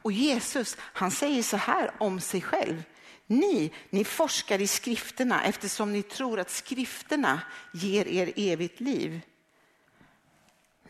Och 0.02 0.12
Jesus, 0.12 0.76
han 0.80 1.10
säger 1.10 1.42
så 1.42 1.56
här 1.56 1.90
om 1.98 2.20
sig 2.20 2.40
själv. 2.40 2.82
Ni, 3.26 3.72
ni 3.90 4.04
forskar 4.04 4.60
i 4.60 4.66
skrifterna 4.66 5.44
eftersom 5.44 5.92
ni 5.92 6.02
tror 6.02 6.40
att 6.40 6.50
skrifterna 6.50 7.40
ger 7.72 8.08
er 8.08 8.32
evigt 8.36 8.80
liv. 8.80 9.20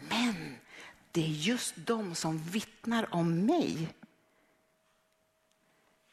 Men 0.09 0.57
det 1.11 1.21
är 1.21 1.29
just 1.29 1.75
de 1.77 2.15
som 2.15 2.39
vittnar 2.39 3.15
om 3.15 3.47
mig. 3.47 3.89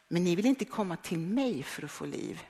Men 0.08 0.24
ni 0.24 0.36
vill 0.36 0.46
inte 0.46 0.66
komma 0.66 0.96
till 0.98 1.20
mig 1.20 1.64
för 1.64 1.86
att 1.86 1.92
få 1.92 2.06
liv. 2.06 2.44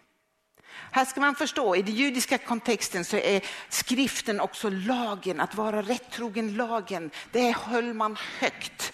Här 0.92 1.06
ska 1.06 1.22
man 1.22 1.36
förstå, 1.36 1.76
i 1.76 1.82
den 1.82 1.96
judiska 1.96 2.38
kontexten 2.38 3.06
så 3.06 3.18
är 3.18 3.42
skriften 3.70 4.40
också 4.40 4.70
lagen, 4.70 5.40
att 5.40 5.56
vara 5.56 5.82
rättrogen 5.82 6.56
lagen. 6.56 7.12
Det 7.32 7.52
höll 7.52 7.94
man 7.94 8.18
högt. 8.40 8.94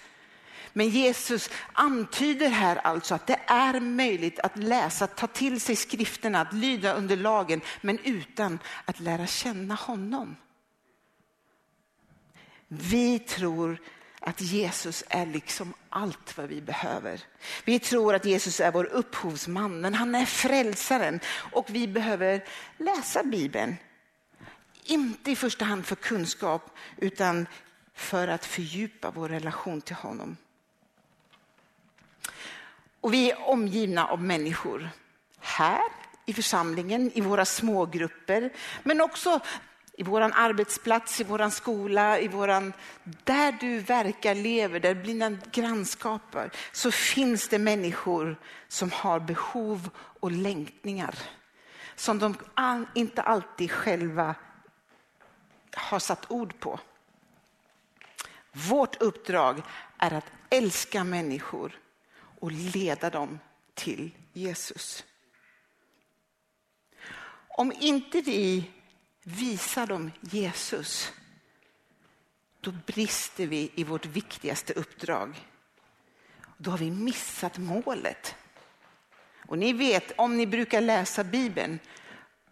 Men 0.74 0.90
Jesus 0.90 1.50
antyder 1.74 2.50
här 2.50 2.76
alltså 2.76 3.16
att 3.16 3.28
det 3.28 3.40
är 3.48 3.80
möjligt 3.80 4.40
att 4.40 4.58
läsa, 4.58 5.08
ta 5.08 5.28
till 5.28 5.62
sig 5.62 5.76
skrifterna, 5.76 6.42
att 6.42 6.54
lyda 6.54 6.94
under 6.94 7.18
lagen, 7.18 7.62
men 7.82 8.00
utan 8.00 8.60
att 8.86 9.00
lära 9.00 9.28
känna 9.28 9.76
honom. 9.76 10.36
Vi 12.68 13.20
tror 13.20 13.82
att 14.22 14.42
Jesus 14.42 15.04
är 15.10 15.26
liksom 15.26 15.74
allt 15.90 16.38
vad 16.38 16.48
vi 16.48 16.62
behöver. 16.62 17.22
Vi 17.66 17.80
tror 17.80 18.16
att 18.16 18.26
Jesus 18.26 18.60
är 18.60 18.72
vår 18.72 18.86
upphovsman, 18.86 19.82
men 19.82 19.94
han 19.94 20.16
är 20.16 20.26
frälsaren 20.26 21.20
och 21.52 21.66
vi 21.70 21.88
behöver 21.88 22.44
läsa 22.78 23.24
Bibeln. 23.24 23.76
Inte 24.84 25.32
i 25.32 25.36
första 25.36 25.66
hand 25.66 25.86
för 25.86 25.96
kunskap, 25.96 26.70
utan 26.98 27.48
för 27.94 28.28
att 28.28 28.46
fördjupa 28.46 29.12
vår 29.12 29.30
relation 29.30 29.82
till 29.82 29.96
honom. 29.96 30.38
Och 33.02 33.14
vi 33.14 33.32
är 33.32 33.50
omgivna 33.50 34.08
av 34.08 34.24
människor 34.24 34.90
här 35.40 35.82
i 36.26 36.34
församlingen, 36.34 37.12
i 37.14 37.22
våra 37.22 37.46
smågrupper, 37.46 38.54
men 38.84 39.02
också 39.02 39.40
i 40.02 40.04
vår 40.04 40.22
arbetsplats, 40.22 41.22
i 41.22 41.24
vår 41.24 41.50
skola, 41.50 42.20
i 42.20 42.28
våran, 42.28 42.74
där 43.04 43.52
du 43.52 43.80
verkar, 43.80 44.36
lever, 44.36 44.80
där 44.80 44.96
dina 44.96 45.30
grannskaper. 45.52 46.52
så 46.72 46.92
finns 46.92 47.48
det 47.48 47.60
människor 47.60 48.36
som 48.68 48.92
har 48.92 49.20
behov 49.20 49.90
och 49.96 50.32
längtningar 50.32 51.16
som 51.96 52.20
de 52.20 52.36
inte 52.96 53.22
alltid 53.22 53.72
själva 53.72 54.36
har 55.76 56.00
satt 56.00 56.32
ord 56.32 56.60
på. 56.60 56.80
Vårt 58.52 59.02
uppdrag 59.02 59.62
är 59.98 60.14
att 60.14 60.32
älska 60.50 61.04
människor 61.04 61.80
och 62.40 62.52
leda 62.52 63.10
dem 63.10 63.40
till 63.74 64.12
Jesus. 64.34 65.04
Om 67.48 67.74
inte 67.80 68.22
vi 68.22 68.72
visar 69.24 69.88
dem 69.88 70.12
Jesus, 70.22 71.12
då 72.62 72.72
brister 72.72 73.48
vi 73.48 73.72
i 73.76 73.84
vårt 73.84 74.06
viktigaste 74.06 74.74
uppdrag. 74.74 75.48
Då 76.58 76.72
har 76.72 76.78
vi 76.78 76.92
missat 76.92 77.58
målet. 77.58 78.36
Och 79.48 79.58
ni 79.58 79.74
vet, 79.74 80.12
om 80.16 80.38
ni 80.38 80.48
brukar 80.48 80.82
läsa 80.82 81.24
Bibeln, 81.24 81.80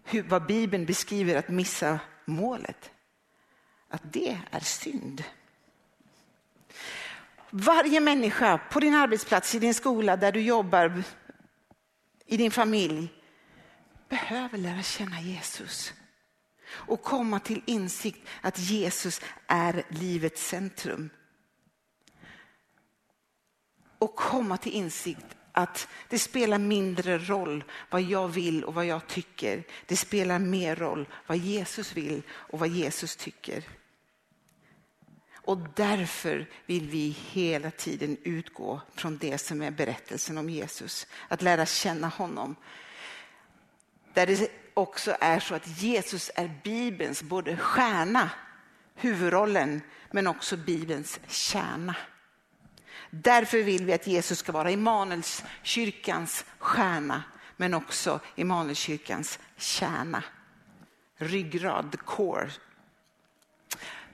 hur, 0.04 0.24
vad 0.24 0.46
Bibeln 0.46 0.86
beskriver 0.86 1.36
att 1.36 1.50
missa 1.50 2.00
målet. 2.26 2.92
Att 3.90 4.02
det 4.14 4.38
är 4.52 4.60
synd. 4.60 5.24
Varje 7.50 8.00
människa 8.00 8.58
på 8.58 8.80
din 8.80 8.96
arbetsplats, 8.96 9.56
i 9.56 9.60
din 9.60 9.74
skola, 9.74 10.18
där 10.18 10.32
du 10.32 10.42
jobbar, 10.42 11.04
i 12.26 12.38
din 12.38 12.52
familj 12.52 13.08
behöver 14.10 14.58
lära 14.58 14.84
känna 14.84 15.22
Jesus 15.22 15.94
och 16.72 17.04
komma 17.04 17.40
till 17.40 17.62
insikt 17.66 18.28
att 18.42 18.60
Jesus 18.60 19.22
är 19.48 19.84
livets 19.90 20.48
centrum. 20.48 21.10
Och 24.00 24.16
komma 24.16 24.58
till 24.58 24.72
insikt 24.72 25.26
att 25.52 25.88
det 26.10 26.20
spelar 26.20 26.58
mindre 26.58 27.18
roll 27.18 27.64
vad 27.90 28.02
jag 28.02 28.28
vill 28.28 28.64
och 28.64 28.74
vad 28.74 28.86
jag 28.86 29.08
tycker. 29.08 29.64
Det 29.86 29.98
spelar 29.98 30.40
mer 30.40 30.76
roll 30.76 31.08
vad 31.28 31.38
Jesus 31.38 31.98
vill 31.98 32.22
och 32.30 32.60
vad 32.60 32.70
Jesus 32.70 33.16
tycker. 33.16 33.64
Och 35.50 35.58
därför 35.76 36.50
vill 36.66 36.90
vi 36.90 37.18
hela 37.32 37.72
tiden 37.72 38.18
utgå 38.24 38.82
från 38.96 39.18
det 39.18 39.38
som 39.38 39.62
är 39.62 39.72
berättelsen 39.72 40.38
om 40.38 40.50
Jesus. 40.50 41.08
Att 41.28 41.42
lära 41.42 41.66
känna 41.66 42.08
honom. 42.08 42.56
Där 44.14 44.28
det 44.28 44.52
också 44.80 45.16
är 45.20 45.40
så 45.40 45.56
att 45.56 45.82
Jesus 45.82 46.32
är 46.36 46.52
Bibelns 46.64 47.24
både 47.24 47.58
stjärna, 47.58 48.30
huvudrollen, 48.96 49.82
men 50.12 50.28
också 50.28 50.58
Bibelns 50.58 51.20
kärna. 51.28 51.96
Därför 53.10 53.58
vill 53.58 53.86
vi 53.86 53.94
att 53.94 54.08
Jesus 54.08 54.40
ska 54.40 54.52
vara 54.52 54.72
Immanuelskyrkans 54.72 56.46
stjärna, 56.58 57.24
men 57.58 57.74
också 57.74 58.20
Immanuelskyrkans 58.36 59.40
kärna. 59.58 60.24
Ryggrad, 61.18 61.92
the 61.92 61.98
core. 61.98 62.50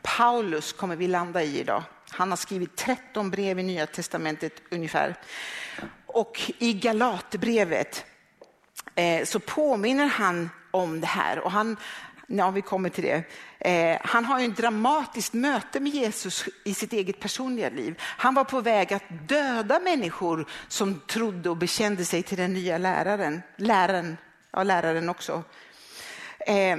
Paulus 0.02 0.74
kommer 0.74 0.96
vi 0.96 1.08
landa 1.08 1.44
i 1.44 1.60
idag. 1.60 1.84
Han 2.10 2.30
har 2.30 2.38
skrivit 2.38 2.76
13 2.76 3.32
brev 3.32 3.60
i 3.60 3.64
Nya 3.64 3.88
Testamentet 3.88 4.62
ungefär. 4.70 5.16
Och 6.06 6.52
i 6.58 6.74
Galatbrevet 6.74 8.06
Eh, 8.96 9.26
så 9.26 9.40
påminner 9.40 10.06
han 10.06 10.50
om 10.72 11.02
det 11.02 11.08
här. 11.08 11.40
Och 11.40 11.52
han, 11.52 11.78
Ja, 12.28 12.52
vi 12.52 12.62
kommer 12.62 12.90
till 12.90 13.04
det. 13.04 13.24
Eh, 13.60 13.98
han 14.04 14.26
har 14.26 14.40
ju 14.40 14.48
ett 14.48 14.58
dramatiskt 14.58 15.34
möte 15.34 15.80
med 15.80 15.92
Jesus 15.92 16.46
i 16.64 16.74
sitt 16.74 16.94
eget 16.94 17.20
personliga 17.20 17.70
liv. 17.70 17.96
Han 18.00 18.34
var 18.34 18.44
på 18.44 18.62
väg 18.62 18.94
att 18.94 19.04
döda 19.28 19.80
människor 19.80 20.50
som 20.68 21.00
trodde 21.00 21.50
och 21.50 21.58
bekände 21.58 22.06
sig 22.06 22.24
till 22.24 22.38
den 22.38 22.54
nya 22.54 22.78
läraren. 22.78 23.42
Läraren, 23.58 24.18
ja, 24.52 24.64
läraren 24.64 25.10
också. 25.10 25.44
Eh, 26.40 26.78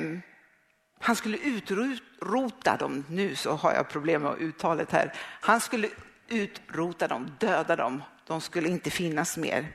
han 1.00 1.16
skulle 1.16 1.38
utrota 1.38 2.76
dem. 2.76 3.04
Nu 3.08 3.34
så 3.34 3.52
har 3.52 3.72
jag 3.72 3.88
problem 3.88 4.22
med 4.22 4.38
uttalet 4.40 4.92
här. 4.92 5.12
Han 5.40 5.60
skulle 5.60 5.88
utrota 6.28 7.08
dem, 7.08 7.30
döda 7.38 7.76
dem. 7.76 8.02
De 8.26 8.40
skulle 8.40 8.68
inte 8.68 8.90
finnas 8.90 9.36
mer. 9.36 9.66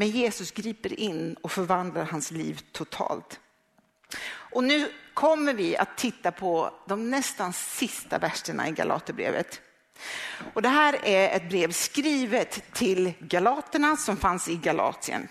Men 0.00 0.08
Jesus 0.10 0.50
griper 0.50 1.00
in 1.00 1.34
och 1.34 1.52
förvandlar 1.52 2.04
hans 2.04 2.30
liv 2.30 2.60
totalt. 2.72 3.40
Och 4.30 4.64
nu 4.64 4.92
kommer 5.14 5.54
vi 5.54 5.76
att 5.76 5.98
titta 5.98 6.32
på 6.32 6.74
de 6.86 7.10
nästan 7.10 7.52
sista 7.52 8.18
verserna 8.18 8.68
i 8.68 8.72
Galaterbrevet. 8.72 9.60
Och 10.54 10.62
det 10.62 10.68
här 10.68 10.98
är 11.04 11.36
ett 11.36 11.48
brev 11.48 11.72
skrivet 11.72 12.72
till 12.72 13.12
galaterna 13.18 13.96
som 13.96 14.16
fanns 14.16 14.48
i 14.48 14.56
Galatien. 14.56 15.28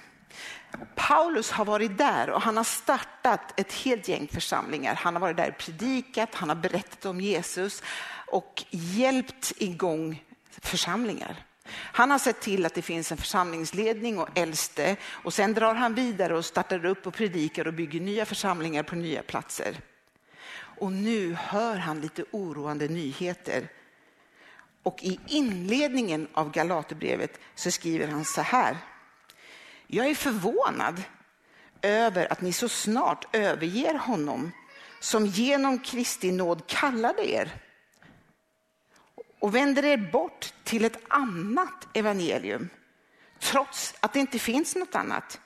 Paulus 0.95 1.51
har 1.51 1.65
varit 1.65 1.97
där 1.97 2.29
och 2.29 2.41
han 2.41 2.57
har 2.57 2.63
startat 2.63 3.59
ett 3.59 3.73
helt 3.73 4.07
gäng 4.07 4.27
församlingar. 4.27 4.95
Han 4.95 5.15
har 5.15 5.21
varit 5.21 5.37
där 5.37 5.49
och 5.49 5.57
predikat, 5.57 6.35
han 6.35 6.49
har 6.49 6.55
berättat 6.55 7.05
om 7.05 7.21
Jesus 7.21 7.83
och 8.27 8.63
hjälpt 8.69 9.53
igång 9.57 10.23
församlingar. 10.61 11.45
Han 11.71 12.11
har 12.11 12.19
sett 12.19 12.41
till 12.41 12.65
att 12.65 12.73
det 12.73 12.81
finns 12.81 13.11
en 13.11 13.17
församlingsledning 13.17 14.19
och 14.19 14.37
äldste 14.37 14.95
och 15.05 15.33
sen 15.33 15.53
drar 15.53 15.75
han 15.75 15.93
vidare 15.93 16.37
och 16.37 16.45
startar 16.45 16.85
upp 16.85 17.07
och 17.07 17.13
predikar 17.13 17.67
och 17.67 17.73
bygger 17.73 17.99
nya 17.99 18.25
församlingar 18.25 18.83
på 18.83 18.95
nya 18.95 19.23
platser. 19.23 19.81
Och 20.79 20.91
nu 20.91 21.33
hör 21.33 21.75
han 21.75 22.01
lite 22.01 22.23
oroande 22.31 22.87
nyheter. 22.87 23.67
Och 24.83 25.03
i 25.03 25.19
inledningen 25.27 26.27
av 26.33 26.51
Galaterbrevet 26.51 27.39
så 27.55 27.71
skriver 27.71 28.07
han 28.07 28.25
så 28.25 28.41
här. 28.41 28.77
Jag 29.87 30.05
är 30.05 30.15
förvånad 30.15 31.03
över 31.81 32.31
att 32.31 32.41
ni 32.41 32.53
så 32.53 32.69
snart 32.69 33.35
överger 33.35 33.93
honom 33.93 34.51
som 34.99 35.25
genom 35.25 35.79
Kristi 35.79 36.31
nåd 36.31 36.67
kallade 36.67 37.31
er 37.31 37.51
och 39.39 39.55
vänder 39.55 39.85
er 39.85 39.97
bort 40.11 40.53
till 40.63 40.85
ett 40.85 40.99
annat 41.07 41.87
evangelium, 41.93 42.69
trots 43.39 43.95
att 43.99 44.13
det 44.13 44.19
inte 44.19 44.39
finns 44.39 44.75
något 44.75 44.95
annat. 44.95 45.39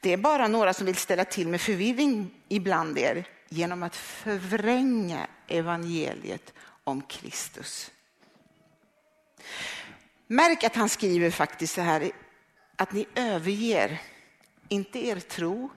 Det 0.00 0.12
är 0.12 0.16
bara 0.16 0.48
några 0.48 0.74
som 0.74 0.86
vill 0.86 0.96
ställa 0.96 1.24
till 1.24 1.48
med 1.48 1.60
förvirring 1.60 2.34
ibland 2.48 2.98
er 2.98 3.24
genom 3.48 3.82
att 3.82 3.96
förvränga 3.96 5.26
evangeliet 5.48 6.54
om 6.84 7.02
Kristus. 7.02 7.90
Märk 10.26 10.64
att 10.64 10.76
han 10.76 10.88
skriver 10.88 11.30
faktiskt 11.30 11.74
så 11.74 11.80
här, 11.80 12.10
att 12.76 12.92
ni 12.92 13.06
överger, 13.14 14.00
inte 14.68 15.06
er 15.06 15.20
tro, 15.20 15.70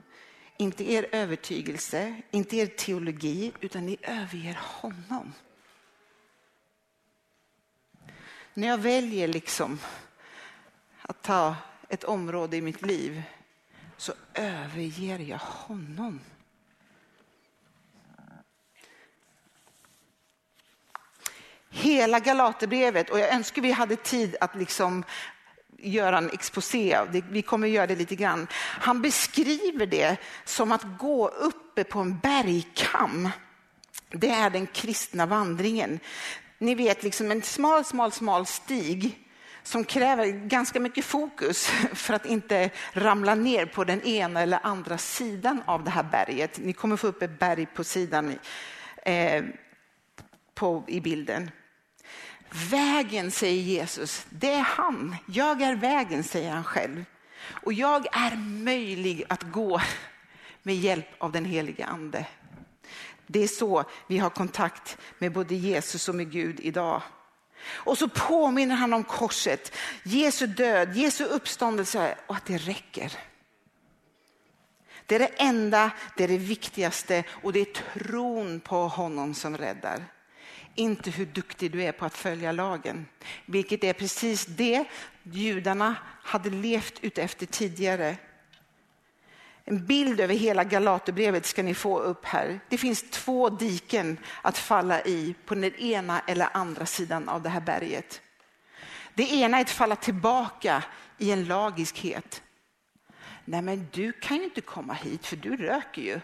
inte 0.58 0.92
er 0.92 1.08
övertygelse, 1.12 2.22
inte 2.32 2.58
er 2.58 2.66
teologi, 2.66 3.52
utan 3.62 3.86
ni 3.86 3.98
överger 4.02 4.60
honom. 4.62 5.34
När 8.54 8.68
jag 8.68 8.78
väljer 8.78 9.28
liksom 9.28 9.80
att 11.02 11.22
ta 11.22 11.56
ett 11.90 12.04
område 12.04 12.58
i 12.58 12.62
mitt 12.62 12.82
liv 12.82 13.24
så 13.98 14.14
överger 14.34 15.20
jag 15.20 15.38
honom. 15.38 16.20
Hela 21.70 22.20
Galaterbrevet, 22.20 23.10
och 23.10 23.20
jag 23.20 23.34
önskar 23.34 23.62
vi 23.62 23.72
hade 23.72 23.96
tid 23.96 24.36
att 24.42 24.56
liksom 24.56 25.04
göra 25.78 26.18
en 26.18 26.30
exposé 26.30 26.96
av 26.96 27.12
det. 27.12 27.24
Vi 27.30 27.42
kommer 27.42 27.68
göra 27.68 27.88
det 27.88 27.96
lite 27.96 28.16
grann. 28.16 28.48
Han 28.56 29.02
beskriver 29.02 29.86
det 29.86 30.18
som 30.46 30.72
att 30.72 30.98
gå 31.00 31.28
uppe 31.28 31.84
på 31.84 32.00
en 32.00 32.20
bergkam. 32.20 33.30
Det 34.10 34.30
är 34.30 34.50
den 34.50 34.68
kristna 34.68 35.26
vandringen 35.26 36.00
ni 36.64 36.76
vet, 36.76 37.04
liksom 37.04 37.32
en 37.32 37.42
smal, 37.42 37.86
smal, 37.86 38.12
smal 38.12 38.46
stig 38.46 39.20
som 39.64 39.84
kräver 39.84 40.26
ganska 40.28 40.80
mycket 40.80 41.06
fokus 41.06 41.68
för 41.94 42.14
att 42.14 42.26
inte 42.26 42.70
ramla 42.94 43.36
ner 43.36 43.66
på 43.66 43.84
den 43.84 44.02
ena 44.02 44.42
eller 44.42 44.60
andra 44.64 44.98
sidan 44.98 45.64
av 45.66 45.84
det 45.84 45.92
här 45.92 46.04
berget. 46.04 46.60
Ni 46.60 46.74
kommer 46.74 46.98
få 46.98 47.08
upp 47.08 47.22
ett 47.22 47.40
berg 47.40 47.66
på 47.66 47.84
sidan 47.84 48.40
eh, 49.06 49.44
på, 50.54 50.84
i 50.88 51.02
bilden. 51.02 51.52
Vägen, 52.72 53.32
säger 53.32 53.62
Jesus, 53.62 54.26
det 54.30 54.54
är 54.54 54.62
han. 54.62 55.16
Jag 55.26 55.62
är 55.62 55.76
vägen, 55.76 56.24
säger 56.24 56.52
han 56.52 56.64
själv. 56.64 57.06
Och 57.46 57.74
jag 57.74 58.06
är 58.12 58.36
möjlig 58.64 59.24
att 59.30 59.44
gå 59.44 59.82
med 60.64 60.76
hjälp 60.76 61.08
av 61.18 61.32
den 61.32 61.46
helige 61.46 61.86
ande. 61.86 62.26
Det 63.34 63.44
är 63.44 63.48
så 63.48 63.84
vi 64.08 64.18
har 64.18 64.30
kontakt 64.30 64.98
med 65.20 65.32
både 65.34 65.56
Jesus 65.56 66.10
och 66.10 66.16
med 66.16 66.32
Gud 66.32 66.60
idag. 66.60 67.02
Och 67.68 67.98
så 67.98 68.10
påminner 68.10 68.76
han 68.76 68.94
om 68.94 69.04
korset, 69.04 69.72
Jesu 70.04 70.48
död, 70.48 70.98
Jesu 70.98 71.26
uppståndelse 71.26 72.18
och 72.28 72.36
att 72.36 72.46
det 72.46 72.58
räcker. 72.58 73.14
Det 75.06 75.16
är 75.16 75.20
det 75.20 75.32
enda, 75.38 75.92
det 76.18 76.24
är 76.24 76.28
det 76.28 76.38
viktigaste 76.38 77.24
och 77.30 77.54
det 77.54 77.60
är 77.60 78.00
tron 78.00 78.60
på 78.60 78.88
honom 78.88 79.34
som 79.34 79.58
räddar. 79.58 80.06
Inte 80.76 81.12
hur 81.12 81.26
duktig 81.26 81.72
du 81.72 81.84
är 81.84 81.92
på 81.92 82.06
att 82.06 82.18
följa 82.18 82.52
lagen, 82.52 83.06
vilket 83.46 83.84
är 83.84 83.94
precis 83.94 84.46
det 84.46 84.86
judarna 85.24 85.96
hade 86.24 86.50
levt 86.50 87.00
utefter 87.02 87.46
tidigare. 87.46 88.18
En 89.66 89.86
bild 89.86 90.20
över 90.20 90.36
hela 90.36 90.64
Galaterbrevet 90.64 91.46
ska 91.46 91.64
ni 91.64 91.74
få 91.74 92.00
upp 92.00 92.26
här. 92.26 92.60
Det 92.70 92.78
finns 92.78 93.04
två 93.12 93.50
diken 93.50 94.18
att 94.42 94.58
falla 94.58 95.02
i 95.02 95.36
på 95.46 95.56
den 95.56 95.76
ena 95.76 96.20
eller 96.20 96.50
andra 96.54 96.86
sidan 96.86 97.30
av 97.30 97.42
det 97.42 97.50
här 97.50 97.62
berget. 97.62 98.22
Det 99.14 99.32
ena 99.34 99.58
är 99.58 99.62
att 99.62 99.70
falla 99.70 99.96
tillbaka 99.96 100.84
i 101.18 101.32
en 101.32 101.46
lagiskhet. 101.46 102.44
Nej 103.46 103.62
men 103.62 103.88
du 103.92 104.12
kan 104.12 104.38
ju 104.38 104.44
inte 104.44 104.62
komma 104.62 104.94
hit 104.94 105.26
för 105.26 105.36
du 105.36 105.58
röker 105.58 106.02
ju. 106.02 106.20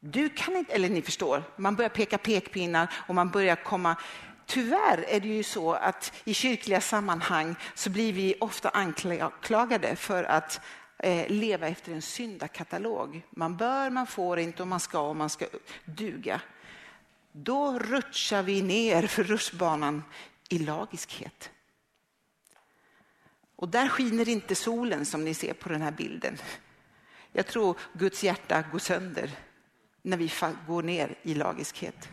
Du 0.00 0.28
kan 0.28 0.56
inte, 0.56 0.72
eller 0.72 0.88
ni 0.88 1.02
förstår, 1.02 1.42
man 1.56 1.76
börjar 1.76 1.88
peka 1.88 2.18
pekpinnar 2.18 2.92
och 3.06 3.14
man 3.14 3.30
börjar 3.30 3.56
komma 3.56 3.96
Tyvärr 4.46 5.04
är 5.08 5.20
det 5.20 5.28
ju 5.28 5.42
så 5.42 5.72
att 5.72 6.12
i 6.24 6.34
kyrkliga 6.34 6.80
sammanhang 6.80 7.56
så 7.74 7.90
blir 7.90 8.12
vi 8.12 8.34
ofta 8.40 8.68
anklagade 8.68 9.96
för 9.96 10.24
att 10.24 10.60
Eh, 10.98 11.30
leva 11.30 11.68
efter 11.68 11.92
en 11.92 12.02
syndakatalog. 12.02 13.22
Man 13.30 13.56
bör, 13.56 13.90
man 13.90 14.06
får 14.06 14.38
inte 14.38 14.62
och 14.62 14.68
man 14.68 14.80
ska 14.80 15.00
och 15.00 15.16
man 15.16 15.30
ska 15.30 15.46
duga. 15.84 16.40
Då 17.32 17.78
rutschar 17.78 18.42
vi 18.42 18.62
ner 18.62 19.06
för 19.06 19.24
rutschbanan 19.24 20.02
i 20.48 20.58
lagiskhet. 20.58 21.50
Och 23.56 23.68
där 23.68 23.88
skiner 23.88 24.28
inte 24.28 24.54
solen 24.54 25.06
som 25.06 25.24
ni 25.24 25.34
ser 25.34 25.52
på 25.52 25.68
den 25.68 25.82
här 25.82 25.90
bilden. 25.90 26.38
Jag 27.32 27.46
tror 27.46 27.78
Guds 27.92 28.24
hjärta 28.24 28.64
går 28.72 28.78
sönder 28.78 29.30
när 30.02 30.16
vi 30.16 30.32
går 30.66 30.82
ner 30.82 31.18
i 31.22 31.34
lagiskhet. 31.34 32.08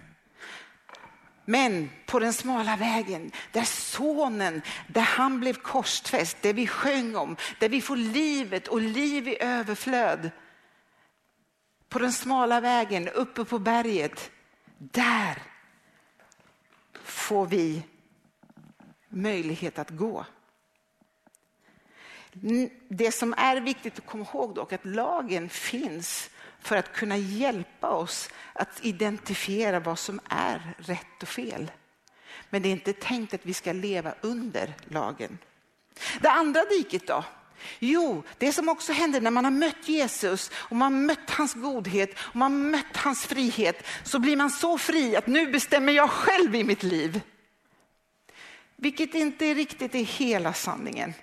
Men 1.46 1.90
på 2.06 2.20
den 2.20 2.34
smala 2.34 2.76
vägen, 2.76 3.32
där 3.52 3.64
sonen, 3.64 4.62
där 4.88 5.02
han 5.02 5.40
blev 5.40 5.54
korsfäst, 5.54 6.38
det 6.42 6.54
vi 6.54 6.68
sjöng 6.68 7.16
om, 7.16 7.36
där 7.60 7.70
vi 7.70 7.82
får 7.82 7.96
livet 7.96 8.68
och 8.68 8.82
liv 8.82 9.28
i 9.28 9.38
överflöd. 9.44 10.32
På 11.90 12.00
den 12.00 12.14
smala 12.14 12.62
vägen 12.62 13.10
uppe 13.10 13.46
på 13.46 13.60
berget, 13.60 14.32
där 14.78 15.42
får 17.04 17.46
vi 17.46 17.84
möjlighet 19.10 19.80
att 19.80 19.90
gå. 19.90 20.26
Det 22.88 23.12
som 23.12 23.34
är 23.38 23.62
viktigt 23.62 23.98
att 23.98 24.06
komma 24.06 24.26
ihåg 24.34 24.56
dock, 24.56 24.74
att 24.74 24.86
lagen 24.86 25.50
finns 25.50 26.30
för 26.64 26.76
att 26.76 26.94
kunna 26.94 27.18
hjälpa 27.18 27.90
oss 27.90 28.30
att 28.54 28.80
identifiera 28.82 29.80
vad 29.80 30.00
som 30.00 30.20
är 30.30 30.74
rätt 30.78 31.22
och 31.22 31.28
fel. 31.28 31.72
Men 32.50 32.62
det 32.62 32.70
är 32.70 32.72
inte 32.72 32.94
tänkt 32.94 33.34
att 33.34 33.46
vi 33.46 33.54
ska 33.54 33.74
leva 33.74 34.14
under 34.22 34.74
lagen. 34.88 35.38
Det 36.22 36.30
andra 36.30 36.66
diket 36.66 37.08
då? 37.08 37.24
Jo, 37.80 38.24
det 38.38 38.54
som 38.54 38.70
också 38.70 38.94
händer 38.94 39.22
när 39.22 39.32
man 39.32 39.44
har 39.44 39.52
mött 39.52 39.88
Jesus 39.88 40.52
och 40.54 40.76
man 40.76 40.94
har 40.94 41.02
mött 41.02 41.30
hans 41.30 41.54
godhet 41.54 42.20
och 42.20 42.36
man 42.36 42.52
har 42.52 42.60
mött 42.72 42.98
hans 42.98 43.26
frihet 43.26 43.88
så 44.04 44.20
blir 44.20 44.36
man 44.36 44.50
så 44.50 44.78
fri 44.78 45.16
att 45.16 45.28
nu 45.28 45.52
bestämmer 45.52 45.94
jag 45.94 46.10
själv 46.10 46.56
i 46.56 46.64
mitt 46.64 46.84
liv. 46.84 47.22
Vilket 48.76 49.16
inte 49.16 49.54
riktigt 49.54 49.96
är 49.96 50.04
hela 50.04 50.54
sanningen. 50.54 51.14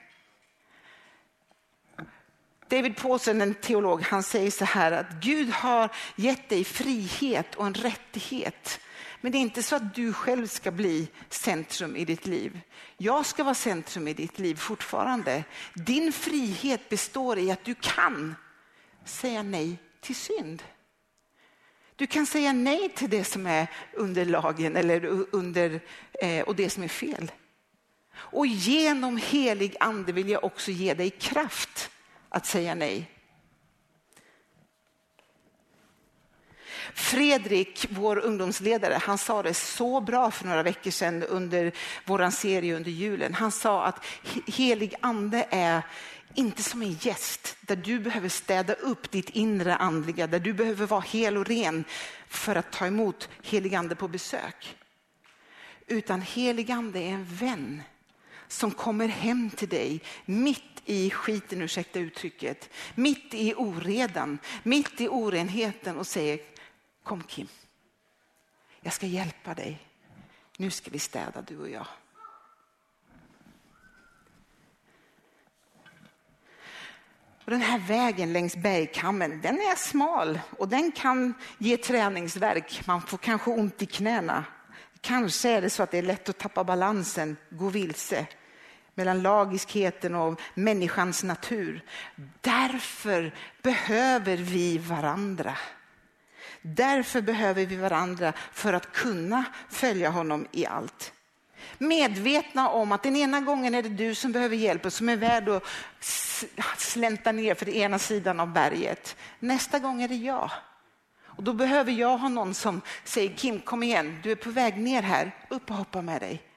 David 2.71 2.97
Paulsen, 2.97 3.41
en 3.41 3.55
teolog, 3.55 4.03
han 4.03 4.23
säger 4.23 4.51
så 4.51 4.65
här 4.65 4.93
att 4.93 5.11
Gud 5.21 5.51
har 5.51 5.89
gett 6.17 6.49
dig 6.49 6.65
frihet 6.65 7.55
och 7.55 7.67
en 7.67 7.75
rättighet. 7.75 8.81
Men 9.21 9.33
det 9.33 9.39
är 9.39 9.41
inte 9.41 9.63
så 9.63 9.77
att 9.77 9.95
du 9.95 10.13
själv 10.13 10.47
ska 10.47 10.71
bli 10.71 11.09
centrum 11.29 11.97
i 11.97 12.05
ditt 12.05 12.27
liv. 12.27 12.61
Jag 12.97 13.27
ska 13.27 13.45
vara 13.45 13.55
centrum 13.55 14.09
i 14.09 14.15
ditt 14.15 14.39
liv 14.39 14.55
fortfarande. 14.55 15.45
Din 15.75 16.13
frihet 16.13 16.89
består 16.89 17.39
i 17.39 17.51
att 17.51 17.65
du 17.65 17.75
kan 17.75 18.35
säga 19.05 19.43
nej 19.43 19.77
till 20.01 20.17
synd. 20.17 20.63
Du 21.97 22.07
kan 22.07 22.27
säga 22.27 22.53
nej 22.53 22.89
till 22.89 23.11
det 23.11 23.25
som 23.25 23.47
är 23.47 23.67
under 23.93 24.25
lagen 24.25 24.77
eller 24.77 25.05
under, 25.31 25.81
eh, 26.23 26.43
och 26.43 26.57
det 26.57 26.71
som 26.71 26.83
är 26.83 26.89
fel. 26.89 27.33
Och 28.13 28.47
genom 28.47 29.17
helig 29.17 29.77
ande 29.81 30.13
vill 30.13 30.29
jag 30.29 30.45
också 30.45 30.71
ge 30.71 30.95
dig 30.95 31.11
kraft 31.11 31.91
att 32.31 32.47
säga 32.47 32.75
nej. 32.75 33.11
Fredrik, 36.95 37.87
vår 37.91 38.19
ungdomsledare, 38.19 38.99
han 39.03 39.19
sa 39.19 39.43
det 39.43 39.55
så 39.55 40.01
bra 40.01 40.31
för 40.31 40.47
några 40.47 40.63
veckor 40.63 40.91
sedan 40.91 41.23
under 41.23 41.73
vår 42.05 42.31
serie 42.31 42.77
under 42.77 42.91
julen. 42.91 43.35
Han 43.35 43.53
sa 43.53 43.85
att 43.85 44.05
helig 44.47 44.95
ande 45.01 45.47
är 45.51 45.83
inte 46.35 46.63
som 46.63 46.83
en 46.83 46.93
gäst 46.93 47.57
där 47.61 47.77
du 47.77 47.99
behöver 47.99 48.29
städa 48.29 48.73
upp 48.73 49.11
ditt 49.11 49.31
inre 49.31 49.77
andliga, 49.77 50.27
där 50.27 50.41
du 50.41 50.53
behöver 50.53 50.87
vara 50.87 51.01
hel 51.01 51.37
och 51.37 51.47
ren 51.47 51.85
för 52.29 52.57
att 52.57 52.73
ta 52.73 52.87
emot 52.87 53.29
helig 53.43 53.75
ande 53.75 53.95
på 53.95 54.09
besök. 54.09 54.77
Utan 55.87 56.23
helig 56.23 56.71
ande 56.71 56.99
är 56.99 57.13
en 57.13 57.25
vän 57.25 57.83
som 58.49 58.71
kommer 58.71 59.09
hem 59.09 59.51
till 59.51 59.69
dig 59.69 60.03
mitt 60.25 60.70
i 60.91 61.11
skiten, 61.11 61.63
ursäkta 61.63 61.99
uttrycket, 61.99 62.71
mitt 62.95 63.35
i 63.35 63.55
oredan, 63.55 64.39
mitt 64.63 65.01
i 65.01 65.09
orenheten 65.09 65.99
och 65.99 66.07
säger 66.07 66.41
kom 67.03 67.23
Kim, 67.23 67.49
jag 68.81 68.93
ska 68.93 69.07
hjälpa 69.07 69.55
dig. 69.55 69.79
Nu 70.57 70.71
ska 70.71 70.91
vi 70.91 70.99
städa 70.99 71.43
du 71.43 71.59
och 71.59 71.71
jag. 71.71 71.87
Och 77.45 77.51
den 77.51 77.61
här 77.61 77.79
vägen 77.79 78.33
längs 78.33 78.57
bergkammen, 78.57 79.41
den 79.41 79.55
är 79.55 79.77
smal 79.77 80.41
och 80.59 80.69
den 80.69 80.93
kan 80.93 81.35
ge 81.59 81.77
träningsverk. 81.77 82.87
Man 82.87 83.03
får 83.03 83.19
kanske 83.19 83.51
ont 83.51 83.83
i 83.83 83.87
knäna. 83.87 84.45
Kanske 85.01 85.49
är 85.49 85.63
det 85.63 85.71
så 85.71 85.83
att 85.83 85.91
det 85.91 85.99
är 85.99 86.03
lätt 86.03 86.29
att 86.29 86.39
tappa 86.39 86.65
balansen, 86.65 87.37
gå 87.51 87.69
vilse 87.69 88.27
mellan 89.01 89.23
lagiskheten 89.23 90.15
och 90.15 90.41
människans 90.55 91.25
natur. 91.25 91.85
Därför 92.41 93.35
behöver 93.63 94.37
vi 94.37 94.79
varandra. 94.79 95.57
Därför 96.63 97.21
behöver 97.21 97.67
vi 97.67 97.77
varandra 97.77 98.33
för 98.53 98.73
att 98.73 98.93
kunna 98.93 99.45
följa 99.69 100.11
honom 100.11 100.47
i 100.53 100.67
allt. 100.67 101.13
Medvetna 101.79 102.69
om 102.69 102.93
att 102.93 103.03
den 103.03 103.17
ena 103.17 103.41
gången 103.41 103.75
är 103.75 103.83
det 103.83 103.89
du 103.89 104.15
som 104.15 104.33
behöver 104.33 104.57
hjälp 104.57 104.85
och 104.87 104.93
som 104.93 105.09
är 105.09 105.17
värd 105.17 105.49
att 105.49 106.81
slänta 106.81 107.33
ner 107.33 107.55
för 107.55 107.67
den 107.67 107.75
ena 107.75 107.99
sidan 107.99 108.41
av 108.41 108.53
berget. 108.53 109.17
Nästa 109.39 109.79
gång 109.79 110.03
är 110.03 110.09
det 110.09 110.15
jag. 110.15 110.51
Och 111.23 111.43
då 111.43 111.53
behöver 111.53 111.93
jag 111.93 112.19
ha 112.19 112.29
någon 112.29 112.55
som 112.55 112.81
säger 113.05 113.37
Kim 113.37 113.61
kom 113.61 113.83
igen, 113.83 114.21
du 114.23 114.31
är 114.31 114.37
på 114.37 114.51
väg 114.51 114.77
ner 114.77 115.03
här, 115.03 115.37
upp 115.49 115.71
och 115.71 115.77
hoppa 115.77 116.03
med 116.03 116.21
dig. 116.21 116.50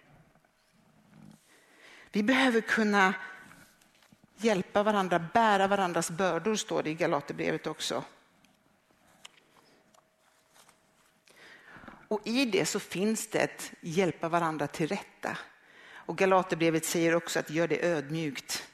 Vi 2.16 2.24
behöver 2.24 2.62
kunna 2.62 3.14
hjälpa 4.38 4.84
varandra, 4.84 5.20
bära 5.34 5.68
varandras 5.68 6.12
bördor 6.12 6.56
står 6.56 6.84
det 6.84 6.90
i 6.90 6.94
Galaterbrevet 6.94 7.68
också. 7.68 8.04
Och 12.08 12.22
i 12.28 12.46
det 12.46 12.66
så 12.66 12.80
finns 12.80 13.28
det 13.28 13.40
ett 13.40 13.72
hjälpa 13.82 14.30
varandra 14.30 14.68
till 14.68 14.88
rätta. 14.88 15.38
Och 15.92 16.18
Galaterbrevet 16.18 16.86
säger 16.86 17.16
också 17.16 17.40
att 17.40 17.50
gör 17.50 17.68
det 17.68 17.86
ödmjukt 17.86 18.68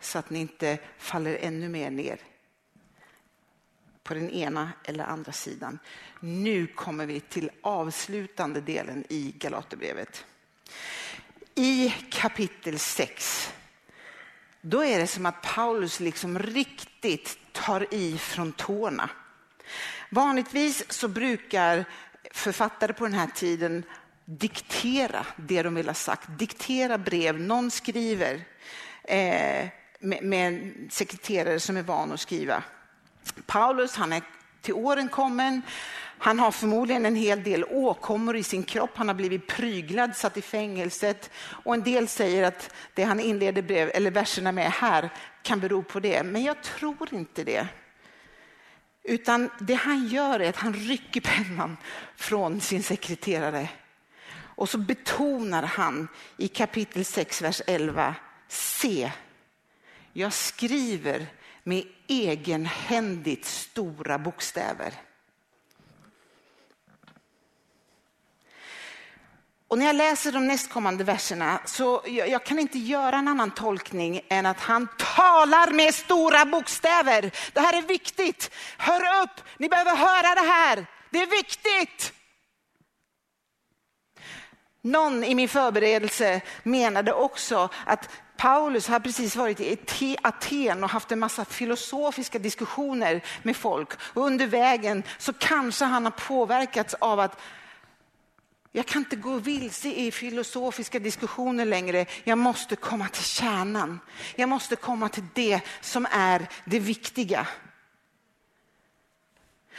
så 0.00 0.18
att 0.18 0.30
ni 0.30 0.38
inte 0.38 0.78
faller 0.98 1.38
ännu 1.40 1.68
mer 1.68 1.90
ner 1.90 2.20
på 4.02 4.14
den 4.14 4.30
ena 4.30 4.72
eller 4.84 5.04
andra 5.04 5.32
sidan. 5.32 5.78
Nu 6.20 6.66
kommer 6.66 7.06
vi 7.06 7.20
till 7.20 7.50
avslutande 7.62 8.60
delen 8.60 9.04
i 9.08 9.34
Galaterbrevet. 9.38 10.24
I 11.58 11.94
kapitel 12.10 12.78
6 12.78 13.52
då 14.60 14.84
är 14.84 14.98
det 14.98 15.06
som 15.06 15.26
att 15.26 15.42
Paulus 15.42 16.00
liksom 16.00 16.38
riktigt 16.38 17.38
tar 17.52 17.94
i 17.94 18.18
från 18.18 18.52
tårna. 18.52 19.10
Vanligtvis 20.10 20.92
så 20.92 21.08
brukar 21.08 21.84
författare 22.32 22.92
på 22.92 23.04
den 23.04 23.14
här 23.14 23.26
tiden 23.26 23.84
diktera 24.24 25.26
det 25.36 25.62
de 25.62 25.74
vill 25.74 25.86
ha 25.86 25.94
sagt, 25.94 26.28
diktera 26.38 26.98
brev. 26.98 27.40
Någon 27.40 27.70
skriver 27.70 28.34
eh, 29.04 29.68
med, 30.00 30.22
med 30.22 30.48
en 30.48 30.88
sekreterare 30.90 31.60
som 31.60 31.76
är 31.76 31.82
van 31.82 32.12
att 32.12 32.20
skriva. 32.20 32.62
Paulus, 33.46 33.96
han 33.96 34.12
är 34.12 34.22
till 34.62 34.74
åren 34.74 35.08
kommen. 35.08 35.62
Han 36.18 36.38
har 36.38 36.50
förmodligen 36.50 37.06
en 37.06 37.16
hel 37.16 37.42
del 37.42 37.64
åkommor 37.64 38.36
i 38.36 38.42
sin 38.42 38.62
kropp. 38.62 38.90
Han 38.94 39.08
har 39.08 39.14
blivit 39.14 39.46
pryglad, 39.46 40.16
satt 40.16 40.36
i 40.36 40.42
fängelset. 40.42 41.30
Och 41.38 41.74
en 41.74 41.82
del 41.82 42.08
säger 42.08 42.42
att 42.42 42.74
det 42.94 43.02
han 43.02 43.20
inleder 43.20 43.62
brev, 43.62 43.90
eller 43.94 44.10
verserna 44.10 44.52
med 44.52 44.70
här 44.72 45.10
kan 45.42 45.60
bero 45.60 45.82
på 45.82 46.00
det. 46.00 46.22
Men 46.22 46.42
jag 46.42 46.62
tror 46.62 47.14
inte 47.14 47.44
det. 47.44 47.66
Utan 49.02 49.50
det 49.58 49.74
han 49.74 50.08
gör 50.08 50.40
är 50.40 50.48
att 50.48 50.56
han 50.56 50.74
rycker 50.74 51.20
pennan 51.20 51.76
från 52.16 52.60
sin 52.60 52.82
sekreterare. 52.82 53.68
Och 54.58 54.68
så 54.68 54.78
betonar 54.78 55.62
han 55.62 56.08
i 56.36 56.48
kapitel 56.48 57.04
6, 57.04 57.42
vers 57.42 57.62
11. 57.66 58.14
Se, 58.48 59.12
jag 60.12 60.32
skriver 60.32 61.26
med 61.68 61.84
egenhändigt 62.06 63.44
stora 63.44 64.18
bokstäver. 64.18 64.92
Och 69.68 69.78
när 69.78 69.86
jag 69.86 69.96
läser 69.96 70.32
de 70.32 70.46
nästkommande 70.46 71.04
verserna 71.04 71.60
så 71.64 72.02
jag, 72.06 72.28
jag, 72.28 72.44
kan 72.44 72.58
inte 72.58 72.78
göra 72.78 73.16
en 73.16 73.28
annan 73.28 73.50
tolkning 73.50 74.20
än 74.28 74.46
att 74.46 74.60
han 74.60 74.88
talar 75.16 75.72
med 75.72 75.94
stora 75.94 76.44
bokstäver. 76.44 77.30
Det 77.52 77.60
här 77.60 77.78
är 77.78 77.82
viktigt. 77.82 78.50
Hör 78.78 79.22
upp, 79.22 79.40
ni 79.58 79.68
behöver 79.68 79.96
höra 79.96 80.34
det 80.34 80.50
här. 80.50 80.86
Det 81.10 81.22
är 81.22 81.26
viktigt. 81.26 82.12
Någon 84.82 85.24
i 85.24 85.34
min 85.34 85.48
förberedelse 85.48 86.40
menade 86.62 87.12
också 87.12 87.68
att 87.86 88.08
Paulus 88.38 88.88
har 88.88 89.00
precis 89.00 89.36
varit 89.36 89.60
i 89.60 90.16
Aten 90.22 90.84
och 90.84 90.90
haft 90.90 91.12
en 91.12 91.18
massa 91.18 91.44
filosofiska 91.44 92.38
diskussioner 92.38 93.24
med 93.42 93.56
folk. 93.56 93.92
Och 94.00 94.26
under 94.26 94.46
vägen 94.46 95.02
så 95.18 95.32
kanske 95.32 95.84
han 95.84 96.04
har 96.04 96.10
påverkats 96.10 96.94
av 96.94 97.20
att 97.20 97.40
jag 98.72 98.86
kan 98.86 99.02
inte 99.02 99.16
gå 99.16 99.36
vilse 99.36 99.88
i 99.88 100.10
filosofiska 100.10 100.98
diskussioner 100.98 101.64
längre. 101.64 102.06
Jag 102.24 102.38
måste 102.38 102.76
komma 102.76 103.08
till 103.08 103.24
kärnan. 103.24 104.00
Jag 104.36 104.48
måste 104.48 104.76
komma 104.76 105.08
till 105.08 105.26
det 105.34 105.60
som 105.80 106.06
är 106.10 106.48
det 106.64 106.78
viktiga. 106.78 107.46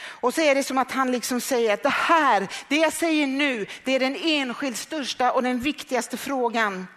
Och 0.01 0.33
så 0.33 0.41
är 0.41 0.55
det 0.55 0.63
som 0.63 0.77
att 0.77 0.91
han 0.91 1.11
liksom 1.11 1.41
säger 1.41 1.73
att 1.73 1.83
det 1.83 1.89
här, 1.89 2.47
det 2.67 2.75
jag 2.75 2.93
säger 2.93 3.27
nu, 3.27 3.65
det 3.83 3.95
är 3.95 3.99
den 3.99 4.15
enskilt 4.15 4.77
största 4.77 5.31
och 5.31 5.43
den 5.43 5.59
viktigaste 5.59 6.17
frågan. 6.17 6.87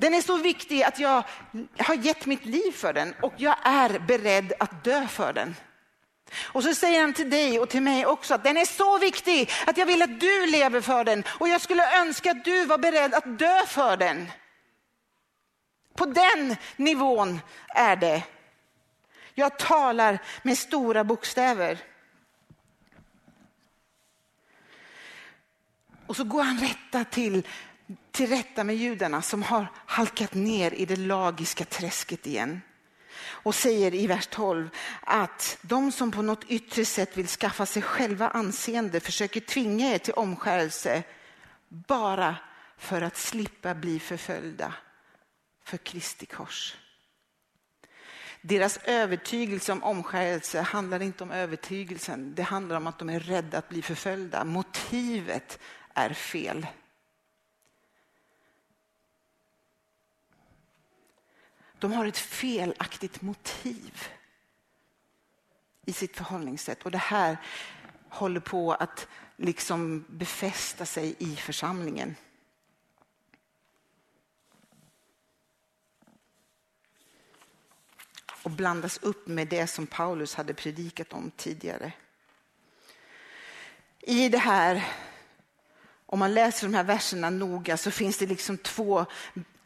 Den 0.00 0.14
är 0.14 0.20
så 0.20 0.36
viktig 0.36 0.82
att 0.82 0.98
jag 0.98 1.22
har 1.78 1.94
gett 1.94 2.26
mitt 2.26 2.44
liv 2.44 2.72
för 2.72 2.92
den 2.92 3.14
och 3.22 3.32
jag 3.36 3.56
är 3.62 3.98
beredd 3.98 4.52
att 4.58 4.84
dö 4.84 5.06
för 5.06 5.32
den. 5.32 5.56
Och 6.38 6.62
så 6.62 6.74
säger 6.74 7.00
han 7.00 7.12
till 7.12 7.30
dig 7.30 7.58
och 7.58 7.68
till 7.68 7.82
mig 7.82 8.06
också 8.06 8.34
att 8.34 8.44
den 8.44 8.56
är 8.56 8.64
så 8.64 8.98
viktig 8.98 9.50
att 9.66 9.76
jag 9.76 9.86
vill 9.86 10.02
att 10.02 10.20
du 10.20 10.46
lever 10.46 10.80
för 10.80 11.04
den 11.04 11.24
och 11.28 11.48
jag 11.48 11.60
skulle 11.60 12.00
önska 12.00 12.30
att 12.30 12.44
du 12.44 12.64
var 12.64 12.78
beredd 12.78 13.14
att 13.14 13.38
dö 13.38 13.66
för 13.66 13.96
den. 13.96 14.30
På 15.94 16.06
den 16.06 16.56
nivån 16.76 17.40
är 17.68 17.96
det. 17.96 18.22
Jag 19.34 19.58
talar 19.58 20.18
med 20.42 20.58
stora 20.58 21.04
bokstäver. 21.04 21.78
Och 26.06 26.16
så 26.16 26.24
går 26.24 26.42
han 26.42 26.58
rätta 26.58 27.04
till, 27.04 27.46
till 28.10 28.30
rätta 28.30 28.64
med 28.64 28.76
judarna 28.76 29.22
som 29.22 29.42
har 29.42 29.66
halkat 29.86 30.34
ner 30.34 30.74
i 30.74 30.84
det 30.84 30.96
lagiska 30.96 31.64
träsket 31.64 32.26
igen 32.26 32.60
och 33.22 33.54
säger 33.54 33.94
i 33.94 34.06
vers 34.06 34.26
12 34.26 34.70
att 35.00 35.58
de 35.62 35.92
som 35.92 36.10
på 36.10 36.22
något 36.22 36.44
yttre 36.44 36.84
sätt 36.84 37.16
vill 37.16 37.28
skaffa 37.28 37.66
sig 37.66 37.82
själva 37.82 38.28
anseende 38.28 39.00
försöker 39.00 39.40
tvinga 39.40 39.94
er 39.94 39.98
till 39.98 40.14
omskärelse 40.14 41.02
bara 41.68 42.36
för 42.78 43.02
att 43.02 43.16
slippa 43.16 43.74
bli 43.74 43.98
förföljda 43.98 44.74
för 45.64 45.76
Kristi 45.76 46.26
kors. 46.26 46.76
Deras 48.42 48.78
övertygelse 48.84 49.72
om 49.72 49.82
omskärelse 49.82 50.60
handlar 50.60 51.02
inte 51.02 51.24
om 51.24 51.30
övertygelsen. 51.30 52.34
Det 52.34 52.42
handlar 52.42 52.76
om 52.76 52.86
att 52.86 52.98
de 52.98 53.10
är 53.10 53.20
rädda 53.20 53.58
att 53.58 53.68
bli 53.68 53.82
förföljda. 53.82 54.44
Motivet 54.44 55.58
är 55.94 56.12
fel. 56.12 56.66
De 61.80 61.92
har 61.92 62.06
ett 62.06 62.18
felaktigt 62.18 63.22
motiv 63.22 64.08
i 65.86 65.92
sitt 65.92 66.16
förhållningssätt. 66.16 66.82
Och 66.82 66.90
det 66.90 66.98
här 66.98 67.36
håller 68.08 68.40
på 68.40 68.72
att 68.72 69.08
liksom 69.36 70.04
befästa 70.08 70.86
sig 70.86 71.16
i 71.18 71.36
församlingen. 71.36 72.16
och 78.42 78.50
blandas 78.50 78.98
upp 79.02 79.26
med 79.26 79.48
det 79.48 79.66
som 79.66 79.86
Paulus 79.86 80.34
hade 80.34 80.54
predikat 80.54 81.12
om 81.12 81.30
tidigare. 81.36 81.92
I 84.00 84.28
det 84.28 84.38
här, 84.38 84.88
om 86.06 86.18
man 86.18 86.34
läser 86.34 86.66
de 86.66 86.74
här 86.74 86.84
verserna 86.84 87.30
noga 87.30 87.76
så 87.76 87.90
finns 87.90 88.18
det 88.18 88.26
liksom 88.26 88.58
två, 88.58 89.06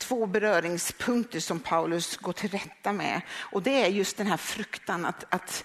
två 0.09 0.27
beröringspunkter 0.27 1.41
som 1.41 1.61
Paulus 1.61 2.17
går 2.17 2.33
till 2.33 2.51
rätta 2.51 2.93
med. 2.93 3.21
Och 3.31 3.63
det 3.63 3.83
är 3.83 3.89
just 3.89 4.17
den 4.17 4.27
här 4.27 4.37
fruktan 4.37 5.05
att, 5.05 5.25
att, 5.35 5.65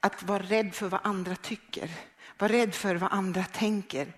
att 0.00 0.22
vara 0.22 0.42
rädd 0.42 0.74
för 0.74 0.88
vad 0.88 1.00
andra 1.04 1.36
tycker. 1.36 1.90
Var 2.38 2.48
rädd 2.48 2.74
för 2.74 2.94
vad 2.94 3.12
andra 3.12 3.44
tänker. 3.44 4.12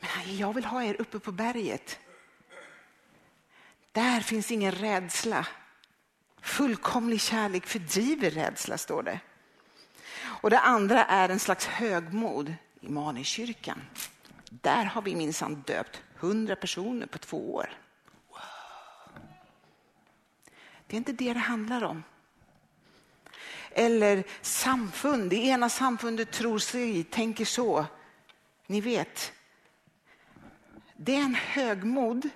Men 0.00 0.36
jag 0.36 0.52
vill 0.52 0.64
ha 0.64 0.82
er 0.82 0.96
uppe 1.00 1.18
på 1.18 1.32
berget. 1.32 1.98
Där 3.92 4.20
finns 4.20 4.50
ingen 4.50 4.72
rädsla. 4.72 5.46
Fullkomlig 6.40 7.20
kärlek 7.20 7.66
fördriver 7.66 8.30
rädsla, 8.30 8.78
står 8.78 9.02
det. 9.02 9.20
Och 10.42 10.50
det 10.50 10.58
andra 10.58 11.04
är 11.04 11.28
en 11.28 11.38
slags 11.38 11.66
högmod. 11.66 12.54
i 12.80 12.88
Manikyrkan. 12.88 13.82
Där 14.50 14.84
har 14.84 15.02
vi 15.02 15.16
minsann 15.16 15.62
döpt 15.66 16.02
hundra 16.16 16.56
personer 16.56 17.06
på 17.06 17.18
två 17.18 17.54
år. 17.54 17.85
Det 20.86 20.96
är 20.96 20.98
inte 20.98 21.12
det 21.12 21.32
det 21.32 21.40
handlar 21.40 21.84
om. 21.84 22.04
Eller 23.70 24.24
samfund. 24.42 25.30
Det 25.30 25.36
ena 25.36 25.68
samfundet 25.68 26.32
tror 26.32 26.58
sig, 26.58 27.04
tänker 27.04 27.44
så. 27.44 27.86
Ni 28.66 28.80
vet. 28.80 29.32
Det 30.96 31.16
är 31.16 31.20
en 31.22 31.34
högmod 31.34 32.30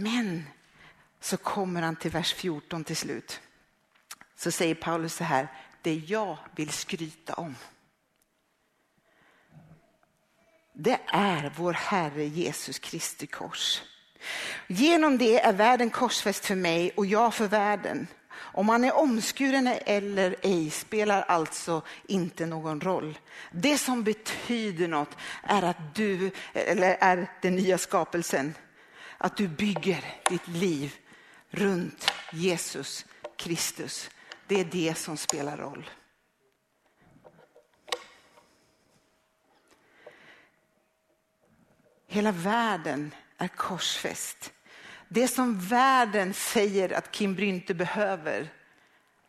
Men 0.00 0.44
så 1.20 1.36
kommer 1.36 1.82
han 1.82 1.96
till 1.96 2.10
vers 2.10 2.34
14 2.34 2.84
till 2.84 2.96
slut. 2.96 3.40
Så 4.36 4.50
säger 4.50 4.74
Paulus 4.74 5.14
så 5.14 5.24
här, 5.24 5.48
det 5.82 5.94
jag 5.94 6.38
vill 6.56 6.70
skryta 6.70 7.34
om. 7.34 7.54
Det 10.72 11.00
är 11.06 11.52
vår 11.56 11.72
Herre 11.72 12.24
Jesus 12.24 12.78
Kristi 12.78 13.26
kors. 13.26 13.82
Genom 14.66 15.18
det 15.18 15.40
är 15.40 15.52
världen 15.52 15.90
korsfäst 15.90 16.46
för 16.46 16.54
mig 16.54 16.90
och 16.96 17.06
jag 17.06 17.34
för 17.34 17.48
världen. 17.48 18.06
Om 18.36 18.66
man 18.66 18.84
är 18.84 18.96
omskuren 18.96 19.66
eller 19.66 20.36
ej 20.42 20.70
spelar 20.70 21.22
alltså 21.22 21.82
inte 22.06 22.46
någon 22.46 22.80
roll. 22.80 23.18
Det 23.52 23.78
som 23.78 24.04
betyder 24.04 24.88
något 24.88 25.16
är 25.42 25.62
att 25.62 25.94
du, 25.94 26.30
eller 26.52 26.96
är 27.00 27.30
den 27.42 27.54
nya 27.54 27.78
skapelsen, 27.78 28.54
att 29.18 29.36
du 29.36 29.48
bygger 29.48 30.04
ditt 30.28 30.48
liv 30.48 30.94
runt 31.50 32.12
Jesus 32.32 33.06
Kristus. 33.36 34.10
Det 34.46 34.60
är 34.60 34.64
det 34.64 34.98
som 34.98 35.16
spelar 35.16 35.56
roll. 35.56 35.90
Hela 42.06 42.32
världen 42.32 43.14
är 43.38 43.48
korsfäst. 43.48 44.52
Det 45.08 45.28
som 45.28 45.60
världen 45.60 46.34
säger 46.34 46.92
att 46.92 47.10
Kim 47.10 47.34
Brynte 47.34 47.74
behöver, 47.74 48.48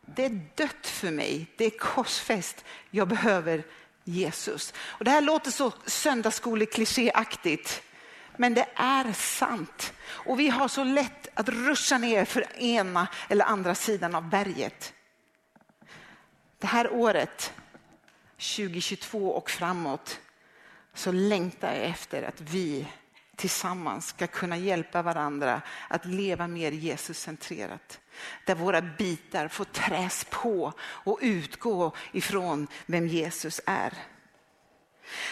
det 0.06 0.24
är 0.24 0.40
dött 0.54 0.86
för 0.86 1.10
mig. 1.10 1.46
Det 1.56 1.64
är 1.64 1.78
korsfäst. 1.78 2.64
Jag 2.90 3.08
behöver 3.08 3.64
Jesus. 4.04 4.74
Och 4.78 5.04
det 5.04 5.10
här 5.10 5.20
låter 5.20 5.50
så 5.50 5.72
söndagsskoleklichéaktigt. 5.86 7.82
Men 8.36 8.54
det 8.54 8.66
är 8.74 9.12
sant. 9.12 9.92
Och 10.02 10.40
vi 10.40 10.48
har 10.48 10.68
så 10.68 10.84
lätt 10.84 11.28
att 11.34 11.48
ruscha 11.48 11.98
ner 11.98 12.24
för 12.24 12.56
ena 12.58 13.08
eller 13.28 13.44
andra 13.44 13.74
sidan 13.74 14.14
av 14.14 14.28
berget. 14.28 14.92
Det 16.58 16.66
här 16.66 16.92
året, 16.92 17.52
2022 18.56 19.30
och 19.30 19.50
framåt, 19.50 20.20
så 20.94 21.12
längtar 21.12 21.74
jag 21.74 21.84
efter 21.84 22.22
att 22.22 22.40
vi 22.40 22.86
tillsammans 23.40 24.06
ska 24.06 24.26
kunna 24.26 24.56
hjälpa 24.56 25.02
varandra 25.02 25.62
att 25.88 26.04
leva 26.06 26.46
mer 26.46 26.72
Jesuscentrerat. 26.72 28.00
Där 28.46 28.54
våra 28.54 28.80
bitar 28.80 29.48
får 29.48 29.64
träs 29.64 30.26
på 30.30 30.72
och 30.82 31.18
utgå 31.22 31.92
ifrån 32.12 32.66
vem 32.86 33.06
Jesus 33.06 33.60
är. 33.66 33.92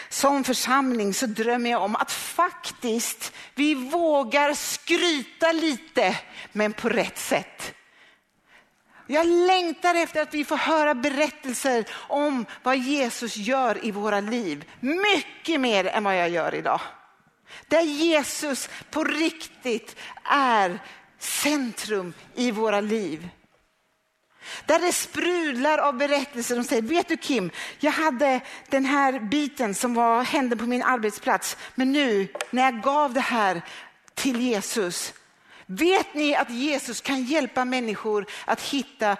Som 0.09 0.43
församling 0.43 1.13
så 1.13 1.25
drömmer 1.25 1.69
jag 1.69 1.81
om 1.83 1.95
att 1.95 2.11
faktiskt 2.11 3.33
vi 3.55 3.75
vågar 3.75 4.53
skryta 4.53 5.51
lite, 5.51 6.19
men 6.51 6.73
på 6.73 6.89
rätt 6.89 7.17
sätt. 7.17 7.73
Jag 9.07 9.27
längtar 9.27 9.95
efter 9.95 10.21
att 10.21 10.33
vi 10.33 10.45
får 10.45 10.57
höra 10.57 10.95
berättelser 10.95 11.85
om 11.93 12.45
vad 12.63 12.77
Jesus 12.77 13.37
gör 13.37 13.85
i 13.85 13.91
våra 13.91 14.19
liv. 14.19 14.65
Mycket 14.79 15.61
mer 15.61 15.85
än 15.85 16.03
vad 16.03 16.17
jag 16.17 16.29
gör 16.29 16.55
idag. 16.55 16.81
Där 17.67 17.81
Jesus 17.81 18.69
på 18.89 19.03
riktigt 19.03 19.95
är 20.23 20.79
centrum 21.19 22.13
i 22.35 22.51
våra 22.51 22.81
liv. 22.81 23.29
Där 24.65 24.79
det 24.79 24.91
sprudlar 24.91 25.77
av 25.77 25.97
berättelser. 25.97 26.55
De 26.55 26.63
säger, 26.63 26.81
vet 26.81 27.07
du 27.07 27.17
Kim, 27.17 27.51
jag 27.79 27.91
hade 27.91 28.41
den 28.69 28.85
här 28.85 29.19
biten 29.19 29.75
som 29.75 29.93
var, 29.93 30.23
hände 30.23 30.57
på 30.57 30.65
min 30.65 30.83
arbetsplats. 30.83 31.57
Men 31.75 31.91
nu 31.91 32.27
när 32.51 32.63
jag 32.63 32.81
gav 32.81 33.13
det 33.13 33.19
här 33.19 33.61
till 34.13 34.41
Jesus. 34.41 35.13
Vet 35.65 36.13
ni 36.13 36.35
att 36.35 36.49
Jesus 36.49 37.01
kan 37.01 37.23
hjälpa 37.23 37.65
människor 37.65 38.25
att 38.45 38.61
hitta 38.61 39.17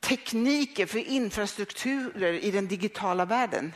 tekniker 0.00 0.86
för 0.86 0.98
infrastrukturer 0.98 2.32
i 2.32 2.50
den 2.50 2.68
digitala 2.68 3.24
världen? 3.24 3.72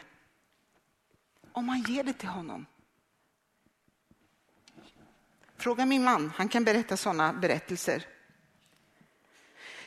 Om 1.53 1.67
man 1.67 1.83
ger 1.83 2.03
det 2.03 2.13
till 2.13 2.29
honom. 2.29 2.67
Fråga 5.65 5.87
min 5.87 6.05
man, 6.05 6.33
han 6.37 6.49
kan 6.49 6.65
berätta 6.65 6.97
sådana 6.97 7.33
berättelser. 7.33 8.07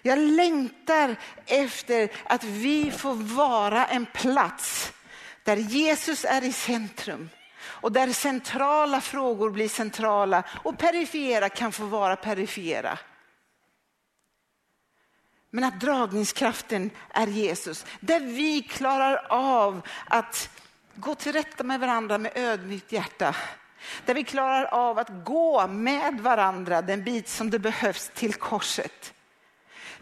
Jag 0.02 0.20
längtar 0.20 1.16
efter 1.46 2.12
att 2.26 2.44
vi 2.44 2.92
får 2.92 3.13
vara 3.13 3.86
en 3.86 4.06
plats 4.06 4.94
där 5.44 5.58
Jesus 5.58 6.26
är 6.26 6.44
i 6.44 6.54
centrum 6.54 7.30
och 7.60 7.92
där 7.92 8.12
centrala 8.13 9.02
frågor 9.02 9.50
blir 9.50 9.70
centrala 9.70 10.44
och 10.63 10.78
perifera 10.78 11.50
kan 11.50 11.72
få 11.72 11.86
vara 11.86 12.16
perifera. 12.16 13.00
Men 15.50 15.63
att 15.63 15.82
dragningskraften 15.82 16.90
är 17.10 17.28
Jesus, 17.28 17.86
där 18.00 18.20
vi 18.20 18.62
klarar 18.62 19.28
av 19.30 19.82
att 20.06 20.50
gå 20.96 21.16
till 21.16 21.34
rätta 21.34 21.63
med 21.63 21.80
varandra 21.80 22.18
med 22.18 22.32
ödmjukt 22.36 22.92
hjärta. 22.92 23.36
Där 24.06 24.13
vi 24.13 24.24
klarar 24.24 24.66
av 24.66 25.00
att 25.00 25.10
gå 25.26 25.68
med 25.68 26.20
varandra 26.20 26.82
den 26.82 27.04
bit 27.04 27.30
som 27.30 27.50
det 27.50 27.60
behövs 27.60 28.12
till 28.13 28.34
korset. 28.34 29.13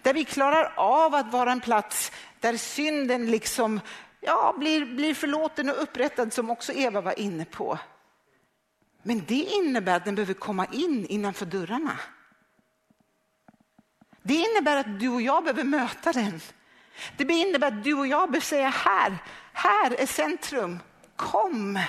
Där 0.02 0.14
vi 0.14 0.26
klarar 0.26 0.74
av 0.76 1.16
att 1.16 1.32
vara 1.32 1.52
en 1.52 1.62
plats 1.62 2.12
där 2.40 2.58
synden 2.58 3.32
liksom, 3.32 3.80
ja, 4.20 4.56
blir, 4.58 4.86
blir 4.86 5.14
förlåten 5.14 5.70
och 5.70 5.84
upprättad 5.84 6.34
som 6.34 6.50
också 6.50 6.74
Eva 6.74 7.02
var 7.02 7.20
inne 7.20 7.46
på. 7.46 7.80
Men 9.04 9.26
det 9.28 9.44
innebär 9.44 9.98
att 9.98 10.06
den 10.06 10.16
behöver 10.16 10.34
komma 10.34 10.66
in 10.72 11.06
innanför 11.06 11.46
dörrarna. 11.46 12.00
Det 14.24 14.34
innebär 14.34 14.76
att 14.76 15.00
du 15.00 15.10
och 15.10 15.22
jag 15.22 15.44
behöver 15.44 15.64
möta 15.64 16.12
den. 16.12 16.42
Det 17.18 17.34
innebär 17.34 17.68
att 17.68 17.84
du 17.84 17.94
och 17.94 18.08
jag 18.08 18.32
behöver 18.32 18.46
säga 18.46 18.70
här, 18.70 19.18
här 19.54 20.02
är 20.02 20.06
centrum, 20.06 20.80
kom. 21.16 21.80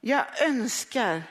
Jag 0.00 0.42
önskar 0.42 1.22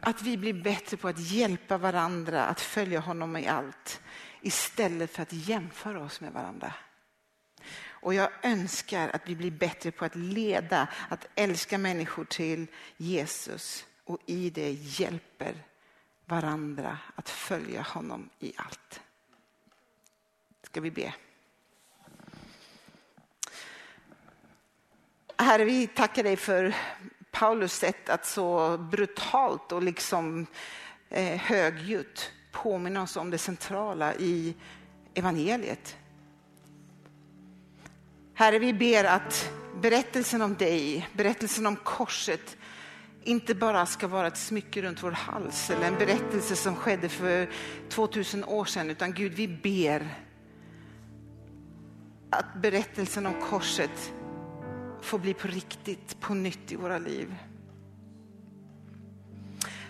att 0.00 0.22
vi 0.22 0.36
blir 0.36 0.52
bättre 0.52 0.96
på 0.96 1.08
att 1.08 1.18
hjälpa 1.18 1.78
varandra 1.78 2.44
att 2.44 2.60
följa 2.60 3.00
honom 3.00 3.36
i 3.36 3.48
allt 3.48 4.00
istället 4.40 5.10
för 5.10 5.22
att 5.22 5.32
jämföra 5.32 6.00
oss 6.00 6.20
med 6.20 6.32
varandra. 6.32 6.74
Och 8.00 8.14
jag 8.14 8.30
önskar 8.42 9.08
att 9.08 9.28
vi 9.28 9.36
blir 9.36 9.50
bättre 9.50 9.90
på 9.90 10.04
att 10.04 10.16
leda, 10.16 10.88
att 11.08 11.28
älska 11.34 11.78
människor 11.78 12.24
till 12.24 12.66
Jesus 12.96 13.86
och 14.04 14.18
i 14.26 14.50
det 14.50 14.70
hjälper 14.70 15.54
varandra 16.24 16.98
att 17.14 17.28
följa 17.28 17.82
honom 17.82 18.30
i 18.38 18.52
allt. 18.56 19.00
Ska 20.62 20.80
vi 20.80 20.90
be? 20.90 21.14
Herre, 25.36 25.64
vi 25.64 25.86
tackar 25.86 26.22
dig 26.22 26.36
för 26.36 26.74
Paulus 27.38 27.72
sätt 27.72 28.08
att 28.08 28.26
så 28.26 28.78
brutalt 28.78 29.72
och 29.72 29.82
liksom 29.82 30.46
eh, 31.10 31.38
högljutt 31.40 32.32
påminna 32.52 33.02
oss 33.02 33.16
om 33.16 33.30
det 33.30 33.38
centrala 33.38 34.14
i 34.14 34.54
evangeliet. 35.14 35.96
Herre, 38.34 38.58
vi 38.58 38.72
ber 38.72 39.04
att 39.04 39.50
berättelsen 39.80 40.42
om 40.42 40.54
dig, 40.54 41.08
berättelsen 41.12 41.66
om 41.66 41.76
korset, 41.76 42.56
inte 43.22 43.54
bara 43.54 43.86
ska 43.86 44.08
vara 44.08 44.26
ett 44.26 44.36
smycke 44.36 44.82
runt 44.82 45.02
vår 45.02 45.10
hals 45.10 45.70
eller 45.70 45.86
en 45.86 45.98
berättelse 45.98 46.56
som 46.56 46.76
skedde 46.76 47.08
för 47.08 47.48
2000 47.88 48.44
år 48.44 48.64
sedan, 48.64 48.90
utan 48.90 49.12
Gud, 49.12 49.32
vi 49.32 49.48
ber 49.48 50.08
att 52.30 52.54
berättelsen 52.62 53.26
om 53.26 53.34
korset 53.50 54.12
får 55.00 55.18
bli 55.18 55.34
på 55.34 55.48
riktigt, 55.48 56.20
på 56.20 56.34
nytt 56.34 56.72
i 56.72 56.76
våra 56.76 56.98
liv. 56.98 57.34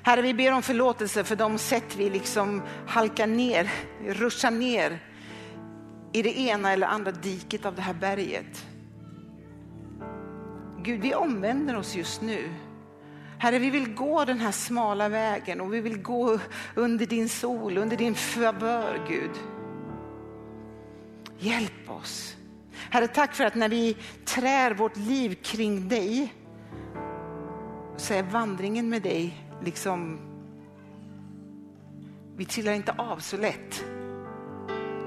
Herre, 0.03 0.23
vi 0.23 0.35
ber 0.35 0.53
om 0.53 0.63
förlåtelse 0.63 1.25
för 1.25 1.37
de 1.37 1.59
sätt 1.59 1.97
vi 1.97 2.11
liksom 2.11 2.63
halkar 2.87 3.27
ner, 3.27 3.71
ruschar 4.07 4.51
ner 4.51 5.03
i 6.13 6.23
det 6.23 6.39
ena 6.39 6.73
eller 6.73 6.87
andra 6.87 7.11
diket 7.11 7.67
av 7.67 7.75
det 7.75 7.83
här 7.83 7.95
berget. 7.95 8.67
Gud, 10.83 11.01
vi 11.01 11.15
omvänder 11.15 11.77
oss 11.77 11.97
just 11.97 12.23
nu. 12.23 12.51
Herre, 13.39 13.59
vi 13.59 13.71
vill 13.71 13.95
gå 13.95 14.25
den 14.25 14.39
här 14.39 14.53
smala 14.53 15.09
vägen 15.09 15.61
och 15.61 15.75
vi 15.75 15.81
vill 15.81 16.03
gå 16.03 16.39
under 16.75 17.07
din 17.07 17.29
sol, 17.29 17.79
under 17.79 17.97
din 17.97 18.15
favör, 18.15 19.07
Gud. 19.09 19.31
Hjälp 21.39 21.91
oss. 21.91 22.38
Herre, 22.91 23.09
tack 23.09 23.35
för 23.35 23.45
att 23.45 23.55
när 23.55 23.69
vi 23.69 23.97
trär 24.25 24.75
vårt 24.75 24.97
liv 24.97 25.35
kring 25.43 25.89
dig 25.89 26.35
så 27.97 28.15
är 28.15 28.23
vandringen 28.23 28.89
med 28.89 29.03
dig 29.03 29.49
liksom, 29.65 30.19
vi 32.37 32.45
trillar 32.45 32.73
inte 32.73 32.93
av 32.93 33.19
så 33.19 33.37
lätt. 33.37 33.85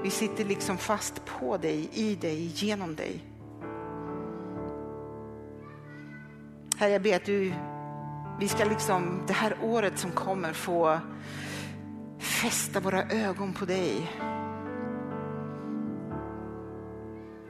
Vi 0.02 0.10
sitter 0.10 0.44
liksom 0.44 0.78
fast 0.78 1.24
på 1.24 1.56
dig, 1.56 1.90
i 1.92 2.14
dig, 2.14 2.46
genom 2.46 2.96
dig. 2.96 3.24
Herre, 6.76 6.90
jag 6.90 7.02
ber 7.02 7.16
att 7.16 7.24
du, 7.24 7.52
vi 8.40 8.48
ska 8.48 8.64
liksom 8.64 9.24
det 9.26 9.32
här 9.32 9.56
året 9.62 9.98
som 9.98 10.10
kommer 10.10 10.52
få 10.52 11.00
fästa 12.18 12.80
våra 12.80 13.02
ögon 13.02 13.52
på 13.52 13.64
dig. 13.64 14.10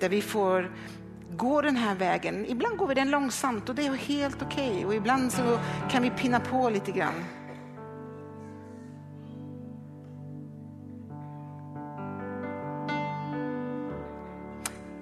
Där 0.02 0.08
vi 0.08 0.22
får 0.22 0.70
gå 1.36 1.62
den 1.62 1.76
här 1.76 1.94
vägen. 1.94 2.46
Ibland 2.46 2.76
går 2.76 2.86
vi 2.86 2.94
den 2.94 3.10
långsamt 3.10 3.68
och 3.68 3.74
det 3.74 3.86
är 3.86 3.92
helt 3.92 4.42
okej 4.42 4.70
okay. 4.70 4.84
och 4.84 4.94
ibland 4.94 5.32
så 5.32 5.58
kan 5.90 6.02
vi 6.02 6.10
pinna 6.10 6.40
på 6.40 6.70
lite 6.70 6.92
grann. 6.92 7.24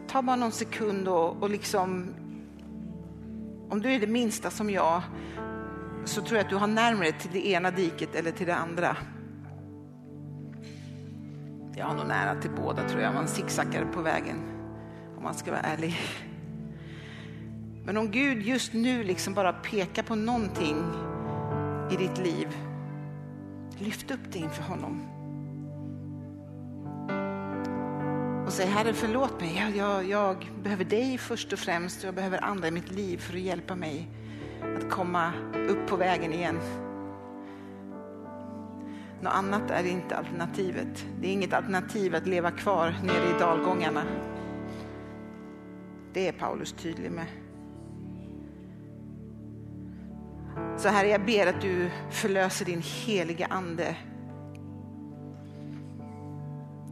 Ta 0.09 0.23
bara 0.23 0.37
någon 0.37 0.53
sekund 0.53 1.09
och, 1.09 1.43
och 1.43 1.51
liksom, 1.51 2.15
om 3.69 3.83
du 3.83 3.93
är 3.93 4.01
det 4.01 4.07
minsta 4.07 4.51
som 4.51 4.71
jag, 4.71 5.03
så 6.05 6.23
tror 6.23 6.37
jag 6.37 6.45
att 6.45 6.51
du 6.51 6.57
har 6.57 6.67
närmare 6.67 7.13
till 7.13 7.31
det 7.33 7.47
ena 7.47 7.71
diket 7.71 8.15
eller 8.15 8.31
till 8.31 8.47
det 8.47 8.55
andra. 8.55 8.97
Jag 11.77 11.87
har 11.87 11.95
nog 11.95 12.07
nära 12.07 12.41
till 12.41 12.51
båda 12.51 12.89
tror 12.89 13.03
jag, 13.03 13.15
man 13.15 13.29
zigzaggar 13.29 13.85
på 13.93 14.03
vägen 14.03 14.50
om 15.21 15.25
man 15.25 15.35
ska 15.35 15.51
vara 15.51 15.61
ärlig. 15.61 15.99
Men 17.85 17.97
om 17.97 18.11
Gud 18.11 18.43
just 18.43 18.73
nu 18.73 19.05
liksom 19.05 19.35
bara 19.35 19.53
pekar 19.53 20.03
på 20.03 20.15
någonting 20.15 20.85
i 21.91 21.97
ditt 21.97 22.19
liv, 22.19 22.49
lyft 23.79 24.11
upp 24.11 24.21
det 24.33 24.39
inför 24.39 24.63
honom. 24.63 25.03
Och 28.47 28.53
säg 28.53 28.67
Herre 28.67 28.93
förlåt 28.93 29.41
mig, 29.41 29.57
jag, 29.59 29.77
jag, 29.77 30.05
jag 30.05 30.51
behöver 30.63 30.85
dig 30.85 31.19
först 31.19 31.53
och 31.53 31.59
främst 31.59 31.99
och 31.99 32.09
jag 32.09 32.15
behöver 32.15 32.45
andra 32.45 32.69
i 32.69 32.71
mitt 32.71 32.91
liv 32.91 33.19
för 33.19 33.35
att 33.35 33.41
hjälpa 33.41 33.77
mig 33.77 34.09
att 34.77 34.91
komma 34.91 35.33
upp 35.69 35.87
på 35.87 35.97
vägen 35.97 36.33
igen. 36.33 36.61
Något 39.21 39.33
annat 39.33 39.71
är 39.71 39.87
inte 39.87 40.17
alternativet. 40.17 41.07
Det 41.21 41.29
är 41.29 41.33
inget 41.33 41.53
alternativ 41.53 42.15
att 42.15 42.27
leva 42.27 42.51
kvar 42.51 42.95
nere 43.03 43.37
i 43.37 43.39
dalgångarna. 43.41 44.03
Det 46.13 46.29
är 46.29 46.33
Paulus 46.33 46.73
tydlig 46.73 47.13
med. 47.13 47.27
Så 50.79 50.89
här 50.89 51.05
jag 51.05 51.27
ber 51.27 51.47
att 51.47 51.61
du 51.61 51.91
förlöser 52.11 52.65
din 52.65 52.83
heliga 52.83 53.47
ande 53.47 53.97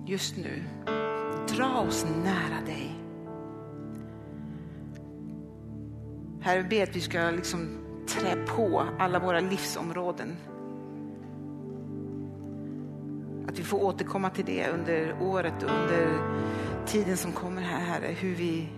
just 0.06 0.36
nu. 0.36 0.64
Dra 1.56 1.80
oss 1.80 2.06
nära 2.24 2.66
dig. 2.66 2.94
Herre, 6.40 6.56
jag 6.56 6.68
ber 6.68 6.82
att 6.82 6.96
vi 6.96 7.00
ska 7.00 7.30
liksom 7.30 7.68
trä 8.08 8.44
på 8.56 8.84
alla 8.98 9.18
våra 9.18 9.40
livsområden. 9.40 10.36
Att 13.48 13.58
vi 13.58 13.62
får 13.62 13.84
återkomma 13.84 14.30
till 14.30 14.44
det 14.44 14.68
under 14.68 15.22
året 15.22 15.62
och 15.62 15.70
under 15.70 16.18
tiden 16.86 17.16
som 17.16 17.32
kommer 17.32 17.62
här, 17.62 17.80
Herre, 17.80 18.06
hur 18.06 18.34
vi, 18.34 18.68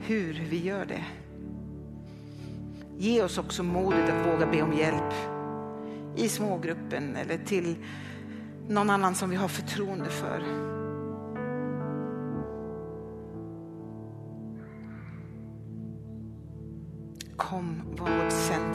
hur 0.00 0.46
vi 0.50 0.62
gör 0.62 0.84
det. 0.84 1.04
Ge 2.98 3.22
oss 3.22 3.38
också 3.38 3.62
modet 3.62 4.10
att 4.10 4.26
våga 4.26 4.46
be 4.46 4.62
om 4.62 4.72
hjälp 4.72 5.14
i 6.16 6.28
smågruppen 6.28 7.16
eller 7.16 7.38
till 7.38 7.76
någon 8.68 8.90
annan 8.90 9.14
som 9.14 9.30
vi 9.30 9.36
har 9.36 9.48
förtroende 9.48 10.10
för. 10.10 10.42
Kom, 17.36 17.82
var 17.98 18.24
vårt 18.24 18.32
centrum. 18.32 18.65